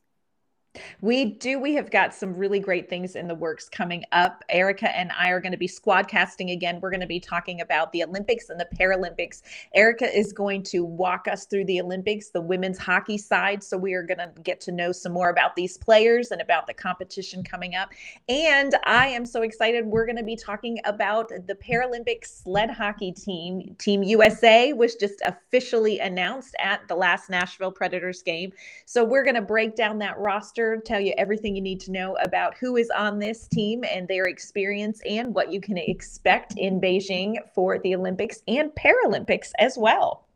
We 1.01 1.25
do. 1.25 1.59
We 1.59 1.75
have 1.75 1.91
got 1.91 2.15
some 2.15 2.33
really 2.35 2.61
great 2.61 2.89
things 2.89 3.17
in 3.17 3.27
the 3.27 3.35
works 3.35 3.69
coming 3.69 4.05
up. 4.13 4.45
Erica 4.49 4.97
and 4.97 5.11
I 5.19 5.31
are 5.31 5.41
going 5.41 5.51
to 5.51 5.59
be 5.59 5.67
squad 5.67 6.07
casting 6.07 6.51
again. 6.51 6.79
We're 6.81 6.91
going 6.91 7.01
to 7.01 7.09
be 7.09 7.19
talking 7.19 7.61
about 7.61 7.91
the 7.91 8.05
Olympics 8.05 8.51
and 8.51 8.61
the 8.61 8.69
Paralympics. 8.79 9.43
Erica 9.75 10.17
is 10.17 10.33
going 10.33 10.63
to 10.65 10.85
walk 10.85 11.27
us 11.27 11.47
through 11.47 11.65
the 11.65 11.81
Olympics, 11.81 12.31
the 12.31 12.41
women's 12.41 12.79
hockey 12.79 13.19
side. 13.19 13.65
So 13.65 13.77
we 13.77 13.95
are 13.95 14.05
going 14.05 14.19
to 14.19 14.31
get 14.43 14.61
to 14.63 14.73
know 14.73 14.93
some 14.93 15.13
more 15.13 15.31
about 15.31 15.57
these 15.57 15.77
players 15.77 16.31
and 16.31 16.41
about 16.41 16.69
the 16.69 16.75
competition 16.75 17.43
coming 17.43 17.75
up. 17.75 17.91
And 18.29 18.73
I 18.85 19.09
am 19.09 19.27
so 19.27 19.43
excited. 19.43 19.87
We're 19.87 20.07
going 20.07 20.19
to 20.19 20.23
be 20.23 20.37
talking 20.37 20.79
about 20.85 21.31
the 21.31 21.57
Paralympic 21.57 22.25
sled 22.25 22.71
hockey 22.71 23.11
team. 23.11 23.75
Team 23.81 24.05
USA 24.05 24.73
was 24.73 24.95
just 24.95 25.21
officially 25.25 25.99
announced 25.99 26.55
at 26.61 26.87
the 26.87 26.95
last 26.95 27.29
Nashville 27.29 27.73
Predators 27.73 28.23
game. 28.23 28.53
So 28.85 29.05
we're 29.05 29.25
going 29.25 29.35
to 29.35 29.43
break 29.43 29.75
down 29.75 29.99
that 29.99 30.17
roster 30.19 30.60
roster, 30.61 30.83
tell 30.85 31.01
you 31.01 31.15
everything 31.17 31.57
you 31.57 31.63
need 31.63 31.81
to 31.81 31.93
know 31.93 32.17
about 32.23 32.57
who 32.59 32.77
is 32.77 32.91
on 32.91 33.19
this 33.19 33.49
team 33.49 33.85
and 33.85 34.07
their 34.07 34.27
experience 34.27 35.01
and 35.09 35.35
what 35.35 35.53
you 35.53 35.61
can 35.61 35.79
expect 35.79 36.55
in 36.57 36.81
Beijing 36.81 37.37
for 37.55 37.79
the 37.79 37.95
Olympics 37.95 38.43
and 38.49 38.71
Paralympics 38.73 39.51
as 39.59 39.77
well. 39.79 40.27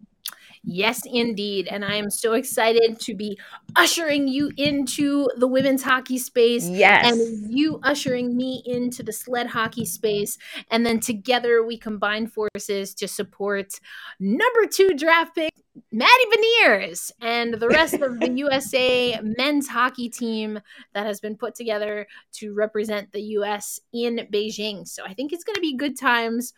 Yes, 0.67 1.03
indeed. 1.05 1.69
And 1.71 1.85
I 1.85 1.97
am 1.97 2.11
so 2.11 2.33
excited 2.33 2.99
to 3.01 3.15
be 3.15 3.39
ushering 3.77 4.29
you 4.29 4.51
into 4.57 5.29
the 5.37 5.47
women's 5.47 5.83
hockey 5.83 6.19
space. 6.19 6.67
Yes. 6.67 7.13
And 7.13 7.55
you 7.55 7.81
ushering 7.83 8.37
me 8.37 8.63
into 8.65 9.03
the 9.03 9.13
sled 9.13 9.49
hockey 9.49 9.85
space. 9.85 10.39
And 10.71 10.87
then 10.87 11.01
together 11.01 11.65
we 11.65 11.77
combine 11.77 12.27
forces 12.27 12.95
to 12.95 13.09
support 13.09 13.79
number 14.19 14.67
two 14.71 14.95
draft 14.95 15.35
pick, 15.35 15.53
Matty 15.93 16.25
Beniers, 16.33 17.11
and 17.21 17.55
the 17.55 17.69
rest 17.69 17.95
of 17.95 18.21
the 18.21 18.31
USA 18.35 19.21
men's 19.23 19.69
hockey 19.69 20.09
team 20.09 20.61
that 20.95 21.05
has 21.05 21.21
been 21.21 21.37
put 21.37 21.55
together 21.55 22.07
to 22.35 22.55
represent 22.55 23.13
the 23.13 23.23
US 23.39 23.81
in 23.93 24.27
Beijing. 24.33 24.89
So 24.89 25.05
I 25.05 25.13
think 25.15 25.33
it's 25.33 25.45
going 25.45 25.57
to 25.57 25.61
be 25.61 25.77
good 25.77 25.99
times 25.99 26.55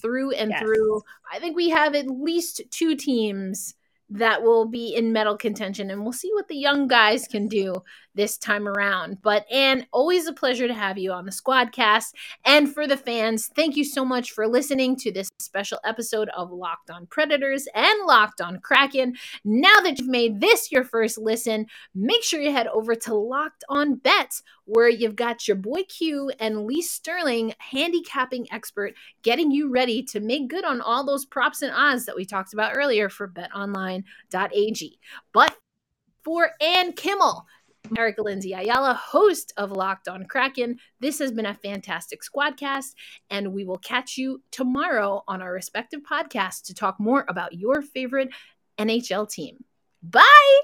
through 0.00 0.32
and 0.32 0.50
yes. 0.50 0.60
through. 0.60 1.02
I 1.32 1.38
think 1.38 1.56
we 1.56 1.70
have 1.70 1.94
at 1.94 2.08
least 2.08 2.62
two 2.70 2.96
teams 2.96 3.74
that 4.10 4.42
will 4.42 4.66
be 4.66 4.94
in 4.94 5.12
medal 5.12 5.36
contention 5.36 5.90
and 5.90 6.02
we'll 6.02 6.12
see 6.12 6.30
what 6.34 6.48
the 6.48 6.56
young 6.56 6.88
guys 6.88 7.28
can 7.28 7.46
do 7.46 7.74
this 8.14 8.36
time 8.36 8.66
around. 8.66 9.22
But 9.22 9.50
Ann, 9.50 9.86
always 9.92 10.26
a 10.26 10.32
pleasure 10.32 10.66
to 10.66 10.74
have 10.74 10.98
you 10.98 11.12
on 11.12 11.26
the 11.26 11.30
Squadcast. 11.30 12.06
And 12.44 12.72
for 12.72 12.88
the 12.88 12.96
fans, 12.96 13.48
thank 13.54 13.76
you 13.76 13.84
so 13.84 14.04
much 14.04 14.32
for 14.32 14.48
listening 14.48 14.96
to 14.96 15.12
this 15.12 15.30
special 15.38 15.78
episode 15.84 16.28
of 16.30 16.50
Locked 16.50 16.90
on 16.90 17.06
Predators 17.06 17.68
and 17.72 18.06
Locked 18.06 18.40
on 18.40 18.58
Kraken. 18.58 19.14
Now 19.44 19.80
that 19.84 19.98
you've 19.98 20.08
made 20.08 20.40
this 20.40 20.72
your 20.72 20.82
first 20.82 21.16
listen, 21.16 21.66
make 21.94 22.24
sure 22.24 22.40
you 22.40 22.52
head 22.52 22.66
over 22.66 22.96
to 22.96 23.14
Locked 23.14 23.62
on 23.68 23.94
Bets, 23.94 24.42
where 24.70 24.88
you've 24.88 25.16
got 25.16 25.48
your 25.48 25.56
boy 25.56 25.82
Q 25.82 26.30
and 26.38 26.64
Lee 26.64 26.80
Sterling, 26.80 27.54
handicapping 27.58 28.46
expert, 28.52 28.94
getting 29.22 29.50
you 29.50 29.68
ready 29.68 30.02
to 30.04 30.20
make 30.20 30.48
good 30.48 30.64
on 30.64 30.80
all 30.80 31.04
those 31.04 31.24
props 31.24 31.62
and 31.62 31.72
odds 31.74 32.06
that 32.06 32.14
we 32.14 32.24
talked 32.24 32.52
about 32.52 32.72
earlier 32.76 33.08
for 33.08 33.26
betonline.ag. 33.26 34.98
But 35.32 35.58
for 36.22 36.50
Ann 36.60 36.92
Kimmel, 36.92 37.46
Erica 37.96 38.22
Lindsay 38.22 38.52
Ayala, 38.52 38.94
host 38.94 39.52
of 39.56 39.72
Locked 39.72 40.06
on 40.06 40.26
Kraken. 40.26 40.78
This 41.00 41.18
has 41.18 41.32
been 41.32 41.46
a 41.46 41.54
fantastic 41.54 42.20
squadcast, 42.22 42.94
and 43.28 43.52
we 43.52 43.64
will 43.64 43.78
catch 43.78 44.16
you 44.16 44.40
tomorrow 44.52 45.24
on 45.26 45.42
our 45.42 45.52
respective 45.52 46.02
podcasts 46.08 46.62
to 46.66 46.74
talk 46.74 47.00
more 47.00 47.24
about 47.26 47.54
your 47.54 47.82
favorite 47.82 48.30
NHL 48.78 49.28
team. 49.28 49.64
Bye. 50.02 50.60